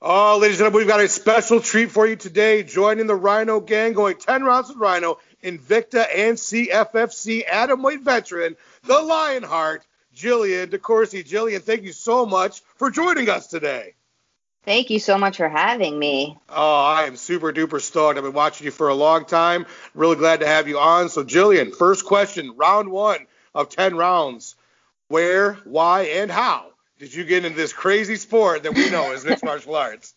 [0.01, 2.63] Oh, ladies and gentlemen, we've got a special treat for you today.
[2.63, 8.99] Joining the Rhino Gang, going 10 rounds with Rhino, Invicta and CFFC Atomweight veteran, the
[8.99, 9.85] Lionheart,
[10.21, 11.27] Jillian DeCoursey.
[11.27, 13.95] Jillian, thank you so much for joining us today.
[14.63, 16.37] Thank you so much for having me.
[16.47, 18.17] Oh, I am super duper stoked.
[18.17, 19.65] I've been watching you for a long time.
[19.95, 21.09] Really glad to have you on.
[21.09, 24.55] So, Jillian, first question, round one of 10 rounds.
[25.07, 26.67] Where, why, and how
[26.99, 30.13] did you get into this crazy sport that we know as mixed martial arts?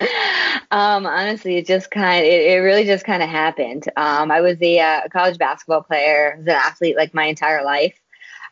[0.00, 3.88] Um, honestly, it just kind of, it, it, really just kind of happened.
[3.96, 7.94] Um, I was a uh, college basketball player, was an athlete like my entire life.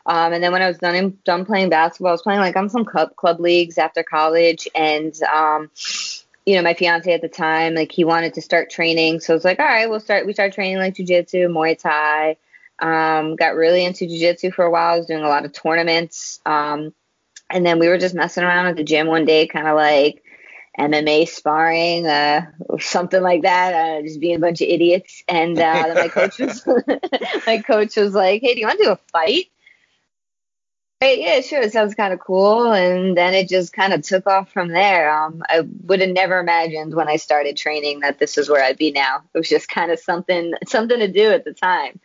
[0.05, 2.55] Um, and then when I was done in, done playing basketball, I was playing like
[2.55, 5.71] on some club club leagues after college, and um,
[6.45, 9.35] you know, my fiance at the time, like he wanted to start training, so I
[9.35, 10.25] was like, all right, we'll start.
[10.25, 12.37] We started training like jujitsu, Muay Thai.
[12.79, 14.95] Um, got really into jujitsu for a while.
[14.95, 16.93] I was doing a lot of tournaments, um,
[17.49, 20.21] and then we were just messing around at the gym one day, kind of like
[20.77, 22.47] MMA sparring, uh,
[22.79, 25.23] something like that, uh, just being a bunch of idiots.
[25.29, 26.67] And uh, my coach was,
[27.47, 29.45] my coach was like, "Hey, do you want to do a fight?"
[31.11, 32.71] Yeah, sure, it sounds kind of cool.
[32.71, 35.13] And then it just kind of took off from there.
[35.13, 38.77] Um, I would have never imagined when I started training that this is where I'd
[38.77, 39.23] be now.
[39.33, 41.99] It was just kind of something, something to do at the time.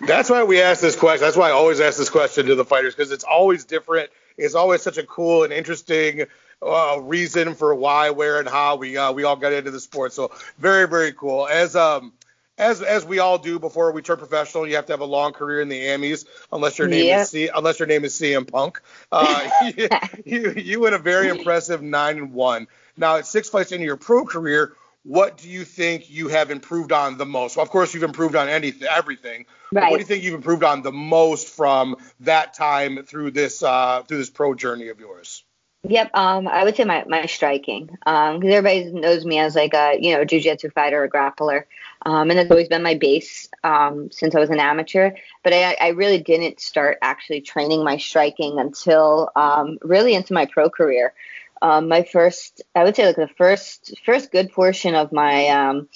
[0.06, 1.22] That's why we ask this question.
[1.22, 4.10] That's why I always ask this question to the fighters because it's always different.
[4.36, 6.26] It's always such a cool and interesting
[6.62, 10.12] uh, reason for why, where, and how we uh, we all got into the sport.
[10.12, 11.46] So very, very cool.
[11.46, 12.12] As um
[12.60, 15.32] as as we all do before we turn professional, you have to have a long
[15.32, 17.22] career in the Amis, unless your name yep.
[17.22, 18.80] is C, unless your name is CM Punk.
[19.10, 19.88] Uh, you,
[20.24, 22.68] you, you went a very impressive nine and one.
[22.96, 26.92] Now at six fights into your pro career, what do you think you have improved
[26.92, 27.56] on the most?
[27.56, 29.46] Well, of course, you've improved on anything, everything.
[29.72, 29.90] Right.
[29.90, 34.02] what do you think you've improved on the most from that time through this uh,
[34.06, 35.44] through this pro journey of yours?
[35.88, 39.72] Yep, um, I would say my, my striking, because um, everybody knows me as like
[39.72, 41.64] a you know jujitsu fighter or grappler,
[42.06, 45.12] um, and that's always been my base um, since I was an amateur.
[45.42, 50.46] But I, I really didn't start actually training my striking until um, really into my
[50.46, 51.12] pro career.
[51.62, 55.88] Um, my first, I would say like the first first good portion of my um,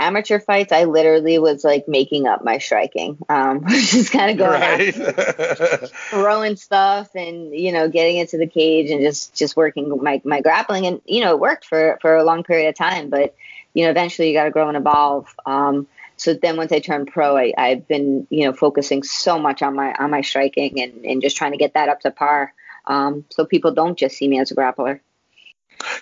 [0.00, 4.60] amateur fights, I literally was like making up my striking, um, just kind of going
[4.60, 4.94] right.
[6.10, 10.40] throwing stuff and you know getting into the cage and just just working my my
[10.40, 13.36] grappling and you know it worked for for a long period of time, but
[13.74, 15.34] you know eventually you got to grow and evolve.
[15.46, 19.62] Um, so then once I turned pro, I, I've been you know focusing so much
[19.62, 22.52] on my on my striking and and just trying to get that up to par.
[22.86, 25.00] Um, so people don't just see me as a grappler.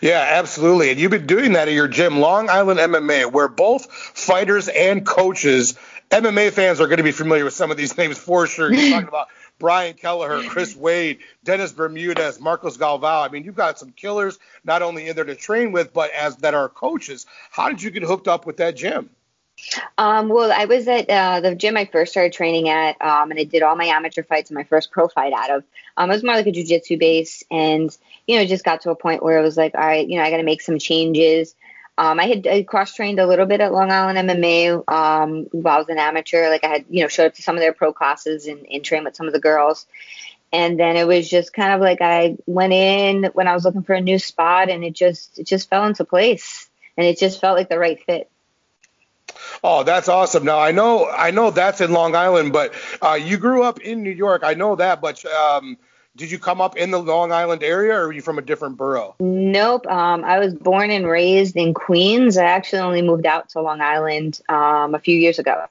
[0.00, 0.90] Yeah, absolutely.
[0.90, 5.06] And you've been doing that at your gym, Long Island MMA, where both fighters and
[5.06, 5.78] coaches,
[6.10, 8.72] MMA fans are going to be familiar with some of these names for sure.
[8.72, 9.28] You're talking about
[9.60, 13.24] Brian Kelleher, Chris Wade, Dennis Bermudez, Marcos Galvao.
[13.24, 16.34] I mean, you've got some killers not only in there to train with, but as
[16.38, 17.26] that are coaches.
[17.52, 19.10] How did you get hooked up with that gym?
[19.98, 23.38] Um, well, I was at uh, the gym I first started training at, um, and
[23.38, 25.64] I did all my amateur fights and my first pro fight out of.
[25.96, 27.94] Um, it was more like a jujitsu base, and
[28.26, 30.24] you know, just got to a point where it was like, all right, you know,
[30.24, 31.54] I got to make some changes.
[32.00, 35.78] Um, I had cross trained a little bit at Long Island MMA um, while I
[35.80, 36.48] was an amateur.
[36.48, 38.82] Like I had, you know, showed up to some of their pro classes and, and
[38.82, 39.84] trained with some of the girls.
[40.50, 43.82] And then it was just kind of like I went in when I was looking
[43.82, 47.38] for a new spot, and it just it just fell into place, and it just
[47.38, 48.30] felt like the right fit.
[49.62, 50.46] Oh, that's awesome.
[50.46, 52.72] Now I know I know that's in Long Island, but
[53.02, 54.42] uh, you grew up in New York.
[54.42, 55.76] I know that, but um,
[56.20, 58.76] did you come up in the Long Island area, or are you from a different
[58.76, 59.16] borough?
[59.20, 59.86] Nope.
[59.86, 62.36] Um, I was born and raised in Queens.
[62.36, 65.64] I actually only moved out to Long Island um, a few years ago.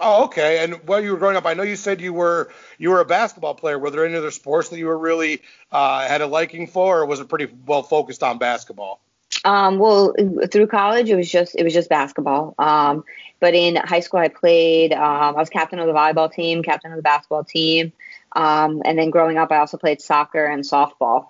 [0.00, 0.64] Oh, okay.
[0.64, 3.04] And while you were growing up, I know you said you were you were a
[3.04, 3.78] basketball player.
[3.78, 7.06] Were there any other sports that you were really uh, had a liking for, or
[7.06, 9.00] was it pretty well focused on basketball?
[9.44, 10.14] Um, well,
[10.50, 12.54] through college, it was just it was just basketball.
[12.58, 13.04] Um,
[13.40, 14.94] but in high school, I played.
[14.94, 17.92] Um, I was captain of the volleyball team, captain of the basketball team.
[18.36, 21.28] Um, and then growing up, I also played soccer and softball.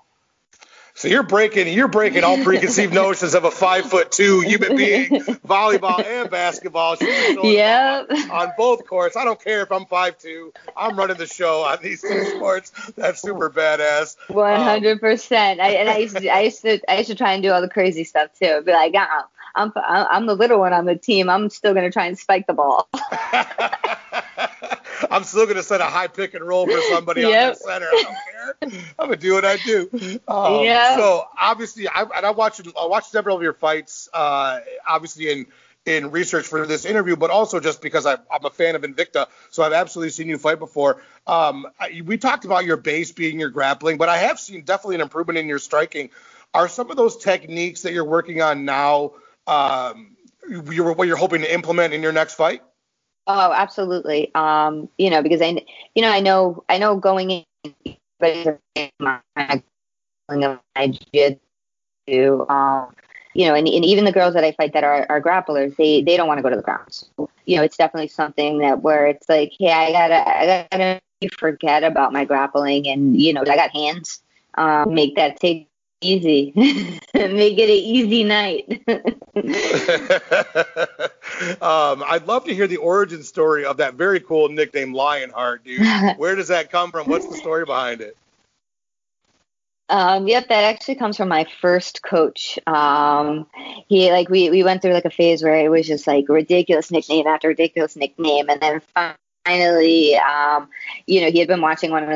[0.97, 5.11] So you're breaking you're breaking all preconceived notions of a five foot two human being,
[5.47, 6.97] volleyball and basketball.
[7.01, 8.11] Yep.
[8.31, 9.15] On both courts.
[9.15, 10.55] I don't care if I'm five two.
[10.75, 12.73] I'm running the show on these two sports.
[12.97, 14.17] That's super badass.
[14.31, 15.61] One hundred percent.
[15.61, 17.69] And I used to I used to I used to try and do all the
[17.69, 18.63] crazy stuff too.
[18.65, 19.07] Be like, uh,
[19.55, 21.29] I'm I'm the little one on the team.
[21.29, 22.89] I'm still gonna try and spike the ball.
[25.11, 27.49] I'm still going to set a high pick and roll for somebody yep.
[27.49, 27.87] on the center.
[27.87, 28.83] I don't care.
[28.99, 29.91] I'm going to do what I do.
[30.29, 30.97] Um, yeah.
[30.97, 34.09] So obviously, I, and I watched I watched several of your fights.
[34.13, 35.47] Uh, obviously in
[35.85, 39.29] in research for this interview, but also just because I, am a fan of Invicta,
[39.51, 41.01] so I've absolutely seen you fight before.
[41.29, 44.97] Um, I, we talked about your base being your grappling, but I have seen definitely
[44.97, 46.11] an improvement in your striking.
[46.53, 49.13] Are some of those techniques that you're working on now
[49.47, 50.17] um,
[50.49, 52.63] you're, what you're hoping to implement in your next fight?
[53.27, 54.33] Oh, absolutely.
[54.35, 55.65] Um, you know, because I,
[55.95, 58.59] you know, I know, I know going in, but
[60.77, 61.41] I did
[62.07, 62.95] do, um,
[63.35, 66.03] you know, and, and even the girls that I fight that are, are grapplers, they
[66.03, 67.05] they don't want to go to the ground.
[67.47, 71.01] You know, it's definitely something that where it's like, hey, I gotta, I gotta
[71.39, 74.23] forget about my grappling, and you know, I got hands.
[74.57, 75.69] Um, make that take
[76.01, 76.53] easy.
[77.15, 78.83] Make it an easy night.
[81.63, 85.81] um, I'd love to hear the origin story of that very cool nickname Lionheart, dude.
[86.17, 87.09] Where does that come from?
[87.09, 88.17] What's the story behind it?
[89.89, 92.59] Um, yep, that actually comes from my first coach.
[92.67, 93.47] Um,
[93.87, 96.91] he like we we went through like a phase where it was just like ridiculous
[96.91, 98.83] nickname after ridiculous nickname, and then
[99.45, 100.69] finally, um,
[101.07, 102.09] you know, he had been watching one of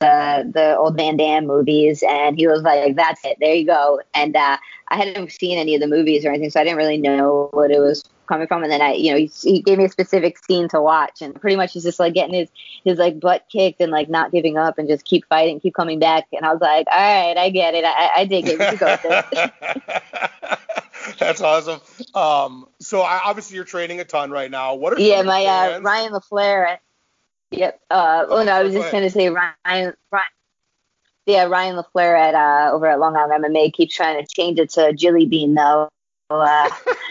[0.00, 4.00] the the old Van Damme movies, and he was like, "That's it, there you go."
[4.14, 4.56] And uh,
[4.88, 7.70] I hadn't seen any of the movies or anything, so I didn't really know what
[7.70, 8.62] it was coming from.
[8.62, 11.38] And then I, you know, he, he gave me a specific scene to watch, and
[11.40, 12.48] pretty much he's just like getting his
[12.84, 15.98] his like butt kicked and like not giving up and just keep fighting, keep coming
[15.98, 16.26] back.
[16.32, 18.58] And I was like, all right, I get it, I, I dig it.
[18.58, 19.52] We go with it.
[21.18, 21.80] That's awesome.
[22.14, 24.74] Um, so I, obviously you're training a ton right now.
[24.74, 26.78] What are yeah, my uh, Ryan LaFleur.
[27.58, 27.80] Yep.
[27.90, 30.24] Uh, oh, no, I was just going to say Ryan, Ryan.
[31.26, 34.70] Yeah, Ryan LaFleur at uh, over at Long Island MMA keeps trying to change it
[34.70, 35.88] to Jilly Bean though.
[36.28, 36.68] Uh,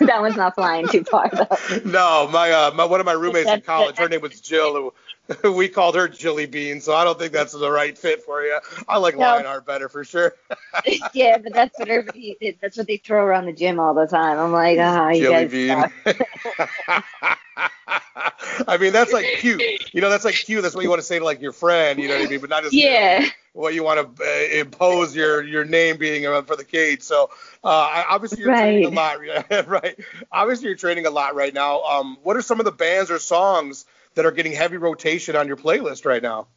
[0.00, 1.80] that one's not flying too far though.
[1.84, 4.94] No, my, uh, my one of my roommates in college, her name was Jill.
[5.44, 8.58] we called her Jilly Bean, so I don't think that's the right fit for you.
[8.88, 9.20] I like no.
[9.20, 10.34] Lionheart better for sure.
[11.14, 14.38] yeah, but that's what everybody that's what they throw around the gym all the time.
[14.38, 16.16] I'm like, ah, oh, you Jilly guys Bean.
[18.66, 19.62] I mean, that's like cute.
[19.94, 20.62] You know, that's like cute.
[20.62, 21.98] That's what you want to say to like your friend.
[21.98, 22.40] You know what I mean?
[22.40, 23.26] But not just yeah.
[23.52, 27.02] what you want to uh, impose your your name being around for the cage.
[27.02, 27.30] So
[27.64, 28.82] uh, obviously you're right.
[28.82, 29.98] training a lot, right?
[30.30, 31.82] Obviously you're training a lot right now.
[31.82, 33.84] Um, what are some of the bands or songs
[34.14, 36.48] that are getting heavy rotation on your playlist right now?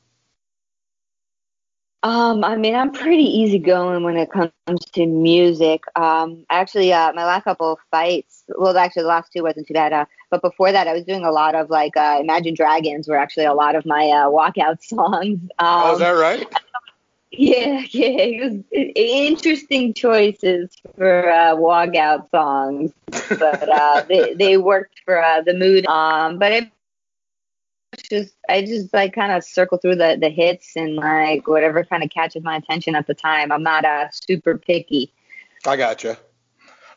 [2.06, 4.52] Um, I mean, I'm pretty easygoing when it comes
[4.94, 5.82] to music.
[5.96, 9.74] Um, actually, uh, my last couple of fights, well, actually, the last two wasn't too
[9.74, 9.92] bad.
[9.92, 13.18] Uh, but before that, I was doing a lot of like uh, Imagine Dragons were
[13.18, 15.40] actually a lot of my uh, walkout songs.
[15.58, 16.48] Um, oh, is that right?
[17.32, 22.92] Yeah, yeah, it was interesting choices for uh, walkout songs,
[23.30, 25.88] but uh, they they worked for uh, the mood.
[25.88, 26.72] Um, but it
[28.10, 32.04] just I just like kind of circle through the the hits and like whatever kind
[32.04, 33.52] of catches my attention at the time.
[33.52, 35.14] I'm not uh, super picky.
[35.66, 36.18] I gotcha.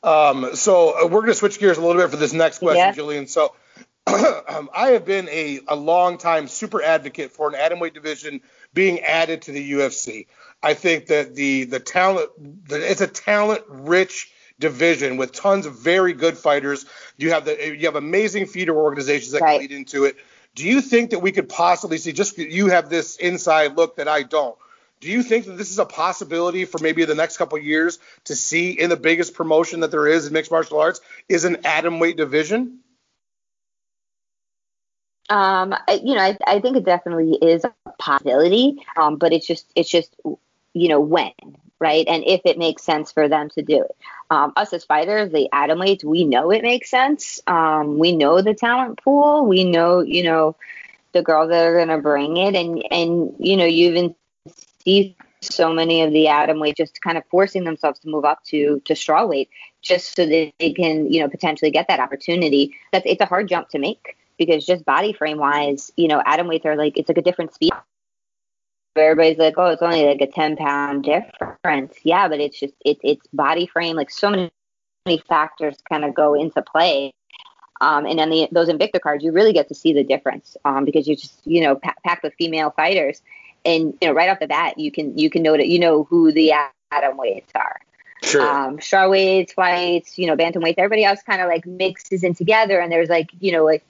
[0.02, 2.92] Um, so uh, we're gonna switch gears a little bit for this next question, yeah.
[2.92, 3.26] Julian.
[3.26, 3.54] So
[4.06, 8.40] um, I have been a a long time super advocate for an atomweight division
[8.74, 10.26] being added to the UFC.
[10.62, 12.30] I think that the the talent
[12.68, 16.86] the, it's a talent rich division with tons of very good fighters.
[17.16, 19.60] You have the you have amazing feeder organizations that right.
[19.60, 20.16] can lead into it.
[20.58, 24.08] Do you think that we could possibly see just you have this inside look that
[24.08, 24.58] I don't?
[24.98, 28.34] Do you think that this is a possibility for maybe the next couple years to
[28.34, 32.00] see in the biggest promotion that there is in mixed martial arts is an atom
[32.00, 32.80] weight division?
[35.30, 39.70] Um, you know, I, I think it definitely is a possibility, um, but it's just
[39.76, 40.12] it's just
[40.72, 41.30] you know when
[41.80, 42.06] right?
[42.08, 43.96] And if it makes sense for them to do it.
[44.30, 47.40] Um, us as fighters, the atom weights, we know it makes sense.
[47.46, 49.46] Um, we know the talent pool.
[49.46, 50.56] We know, you know,
[51.12, 52.54] the girls that are going to bring it.
[52.54, 54.14] And, and, you know, you even
[54.84, 58.42] see so many of the atom weight just kind of forcing themselves to move up
[58.44, 59.48] to, to straw weight
[59.80, 62.74] just so that they can, you know, potentially get that opportunity.
[62.92, 66.48] That's, it's a hard jump to make because just body frame wise, you know, atom
[66.48, 67.72] weights are like, it's like a different speed
[68.96, 71.94] everybody's like, oh, it's only like a 10 pound difference.
[72.02, 73.96] Yeah, but it's just, it, it's body frame.
[73.96, 74.50] Like so many,
[75.06, 77.12] many factors kind of go into play.
[77.80, 80.84] Um, and then the, those Invicta cards, you really get to see the difference um,
[80.84, 83.22] because you just, you know, pack, packed with female fighters.
[83.64, 86.04] And, you know, right off the bat, you can, you can know that, you know,
[86.04, 86.52] who the
[86.90, 87.80] atom weights are.
[88.22, 88.42] Sure.
[88.42, 92.34] Um, straw weights, fights, you know, bantam weights, everybody else kind of like mixes in
[92.34, 92.80] together.
[92.80, 93.84] And there's like, you know, like,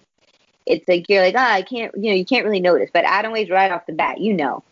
[0.66, 2.90] it's like you're like, ah, oh, I can't, you know, you can't really notice.
[2.92, 4.62] But atom weights right off the bat, you know.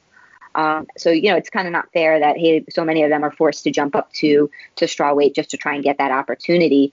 [0.57, 3.23] Um, so you know, it's kind of not fair that hey, so many of them
[3.23, 6.11] are forced to jump up to to straw weight just to try and get that
[6.11, 6.93] opportunity.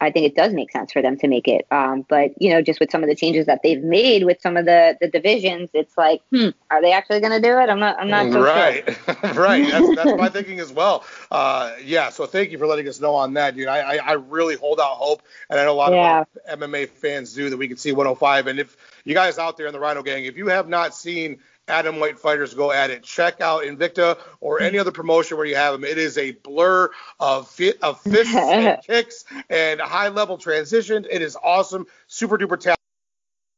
[0.00, 1.66] I think it does make sense for them to make it.
[1.70, 4.56] Um, but you know, just with some of the changes that they've made with some
[4.56, 7.70] of the the divisions, it's like, hmm, are they actually going to do it?
[7.70, 7.98] I'm not.
[7.98, 8.32] I'm not.
[8.32, 8.86] So right,
[9.36, 9.64] right.
[9.70, 11.04] That's, that's my thinking as well.
[11.30, 12.10] Uh, yeah.
[12.10, 13.68] So thank you for letting us know on that, dude.
[13.68, 16.24] I I, I really hold out hope, and I know a lot yeah.
[16.48, 18.48] of MMA fans do that we can see 105.
[18.48, 21.38] And if you guys out there in the Rhino Gang, if you have not seen
[21.68, 23.02] Atomweight fighters go at it.
[23.02, 25.84] Check out Invicta or any other promotion where you have them.
[25.84, 31.06] It is a blur of, fi- of fists and kicks and high level transition.
[31.10, 31.86] It is awesome.
[32.06, 32.78] Super duper talent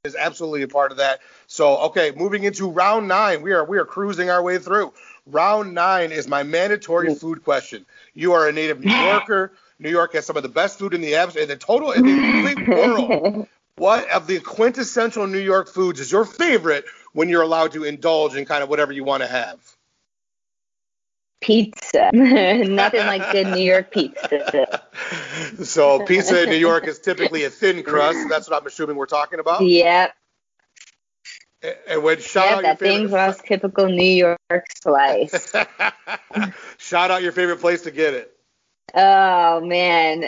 [0.05, 1.21] is absolutely a part of that.
[1.49, 4.93] So okay, moving into round nine, we are we are cruising our way through.
[5.27, 7.85] Round nine is my mandatory food question.
[8.15, 9.53] You are a native New Yorker.
[9.81, 12.05] New York has some of the best food in the abs- in the total in
[12.05, 12.13] the
[12.45, 13.49] complete world.
[13.79, 16.87] What of the quintessential New York foods is your favorite
[17.17, 19.59] when you're allowed to indulge in kind of whatever you want to have?
[21.41, 22.11] Pizza.
[22.13, 24.83] Nothing like good New York pizza.
[25.65, 28.19] so pizza in New York is typically a thin crust.
[28.29, 29.63] That's what I'm assuming we're talking about.
[29.63, 30.15] Yep.
[31.89, 35.53] And when shout yep, out your favorite That thin crust, typical New York slice.
[36.77, 38.37] shout out your favorite place to get it.
[38.95, 40.25] Oh man,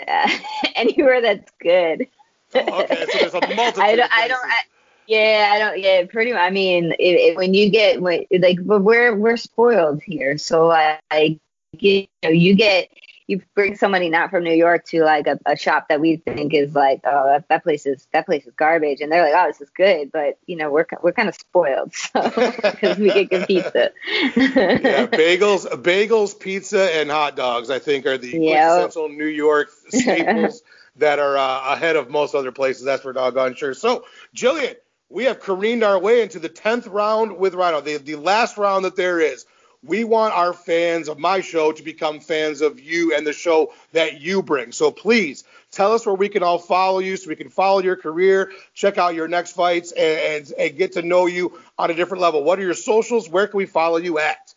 [0.75, 2.09] anywhere that's good.
[2.55, 3.85] Oh, okay, so there's a multitude.
[3.85, 4.11] I don't.
[4.11, 4.61] I don't I,
[5.09, 5.81] yeah, I don't.
[5.81, 6.33] Yeah, pretty.
[6.35, 6.43] much.
[6.43, 10.71] I mean, it, it, when you get when, like, but we're we're spoiled here, so
[10.71, 11.41] I, I
[11.73, 12.91] you know, you get
[13.27, 16.53] you bring somebody not from New York to like a, a shop that we think
[16.53, 19.47] is like, oh, that, that place is that place is garbage, and they're like, oh,
[19.47, 23.47] this is good, but you know, we're we're kind of spoiled because we get good
[23.47, 23.91] pizza.
[24.37, 27.71] yeah, bagels, bagels, pizza, and hot dogs.
[27.71, 28.73] I think are the yep.
[28.73, 30.63] quintessential New York staples
[30.97, 32.85] that are uh, ahead of most other places.
[32.85, 33.73] That's for doggone sure.
[33.73, 34.05] So,
[34.37, 34.77] Jillian,
[35.11, 38.85] we have careened our way into the tenth round with Rhino, the the last round
[38.85, 39.47] that there is
[39.85, 43.73] we want our fans of my show to become fans of you and the show
[43.93, 44.73] that you bring.
[44.73, 47.97] So please tell us where we can all follow you so we can follow your
[47.97, 51.95] career, check out your next fights, and, and, and get to know you on a
[51.95, 52.43] different level.
[52.43, 53.29] What are your socials?
[53.29, 54.55] Where can we follow you at?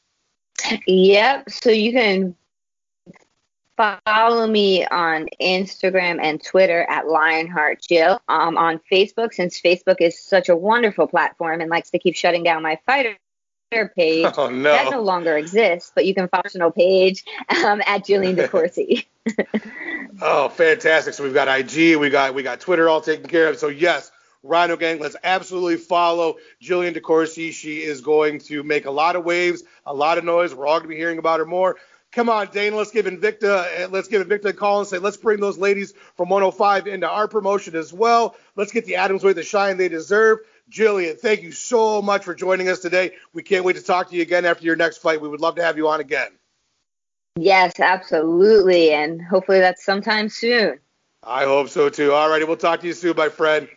[0.87, 1.49] Yep.
[1.49, 2.35] So you can
[4.05, 8.19] follow me on Instagram and Twitter at Lionheart Jill.
[8.27, 12.43] Um, on Facebook, since Facebook is such a wonderful platform and likes to keep shutting
[12.43, 13.17] down my fighter
[13.95, 14.71] page oh, no.
[14.71, 17.23] that no longer exists, but you can follow personal page
[17.63, 19.05] um, at Jillian DeCoursey.
[20.21, 21.13] oh, fantastic!
[21.13, 23.57] So we've got IG, we got we got Twitter all taken care of.
[23.57, 24.11] So yes,
[24.43, 27.53] Rhino Gang, let's absolutely follow Jillian DeCoursey.
[27.53, 30.53] She is going to make a lot of waves, a lot of noise.
[30.53, 31.77] We're all going to be hearing about her more.
[32.11, 35.15] Come on, Dana, let's give Invicta, eh, let's give Invicta a call and say, let's
[35.15, 38.35] bring those ladies from 105 into our promotion as well.
[38.57, 40.39] Let's get the Adams way the shine they deserve.
[40.69, 43.13] Jillian, thank you so much for joining us today.
[43.33, 45.21] We can't wait to talk to you again after your next fight.
[45.21, 46.31] We would love to have you on again.
[47.37, 48.91] Yes, absolutely.
[48.91, 50.79] And hopefully that's sometime soon.
[51.23, 52.11] I hope so too.
[52.11, 53.69] All righty, we'll talk to you soon, my friend.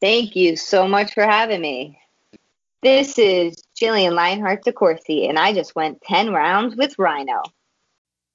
[0.00, 1.98] Thank you so much for having me.
[2.82, 7.42] This is Jillian Lionheart DeCoursey, and I just went 10 rounds with Rhino.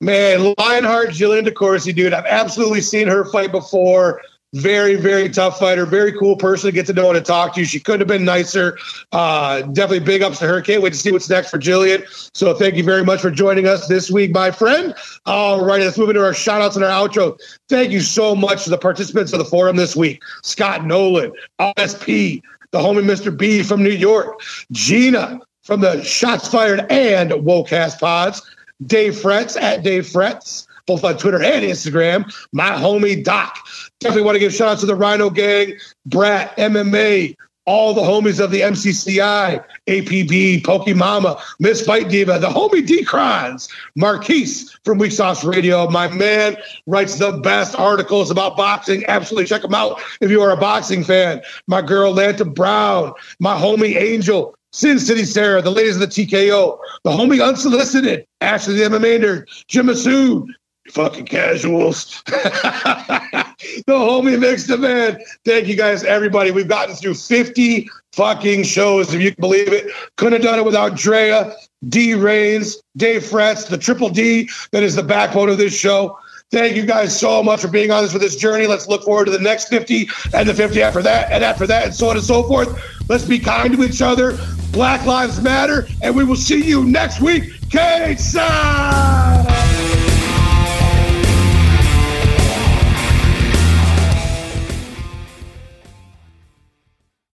[0.02, 4.22] Man, Lionheart, Jillian DeCoursey, dude, I've absolutely seen her fight before.
[4.54, 5.86] Very, very tough fighter.
[5.86, 7.66] Very cool person to get to know and to talk to.
[7.66, 8.80] She couldn't have been nicer.
[9.12, 10.60] Uh, definitely big ups to her.
[10.62, 12.04] Can't wait to see what's next for Jillian.
[12.34, 14.96] So thank you very much for joining us this week, my friend.
[15.28, 17.38] All right, let's move into our shout outs and our outro.
[17.68, 20.24] Thank you so much to the participants of the forum this week.
[20.42, 22.42] Scott Nolan, RSP,
[22.72, 23.36] the homie Mr.
[23.36, 24.42] B from New York,
[24.72, 28.42] Gina from the Shots Fired and Wokecast Pods,
[28.86, 32.34] Dave Fretz at Dave Fretz both on Twitter and Instagram.
[32.52, 33.60] My homie Doc.
[34.00, 35.74] Definitely want to give shout out to the Rhino Gang,
[36.08, 37.36] Brat, MMA,
[37.70, 43.70] all the homies of the MCCI, APB, Pokemama, Miss Fight Diva, the homie D Crons,
[43.96, 45.88] Marquise from Weak Sauce Radio.
[45.88, 46.58] My man
[46.88, 49.06] writes the best articles about boxing.
[49.08, 51.44] Absolutely check him out if you are a boxing fan.
[51.68, 56.78] My girl Lanta Brown, my homie Angel, Sin City Sarah, the ladies of the TKO,
[57.04, 60.48] the homie Unsolicited, Ashley the MMA Jim Masood,
[60.92, 62.22] fucking casuals.
[62.26, 63.46] the
[63.88, 65.20] homie mixed man.
[65.46, 66.52] Thank you guys, everybody.
[66.52, 69.92] We've gotten through 50 fucking shows, if you can believe it.
[70.18, 71.56] Couldn't have done it without Drea,
[71.88, 76.18] D Reigns, Dave Fretz, the triple D that is the backbone of this show.
[76.52, 78.66] Thank you guys so much for being on this for this journey.
[78.66, 81.86] Let's look forward to the next 50 and the 50 after that and after that
[81.86, 83.08] and so on and so forth.
[83.08, 84.36] Let's be kind to each other.
[84.72, 87.70] Black Lives Matter, and we will see you next week.
[87.70, 89.79] Cage side.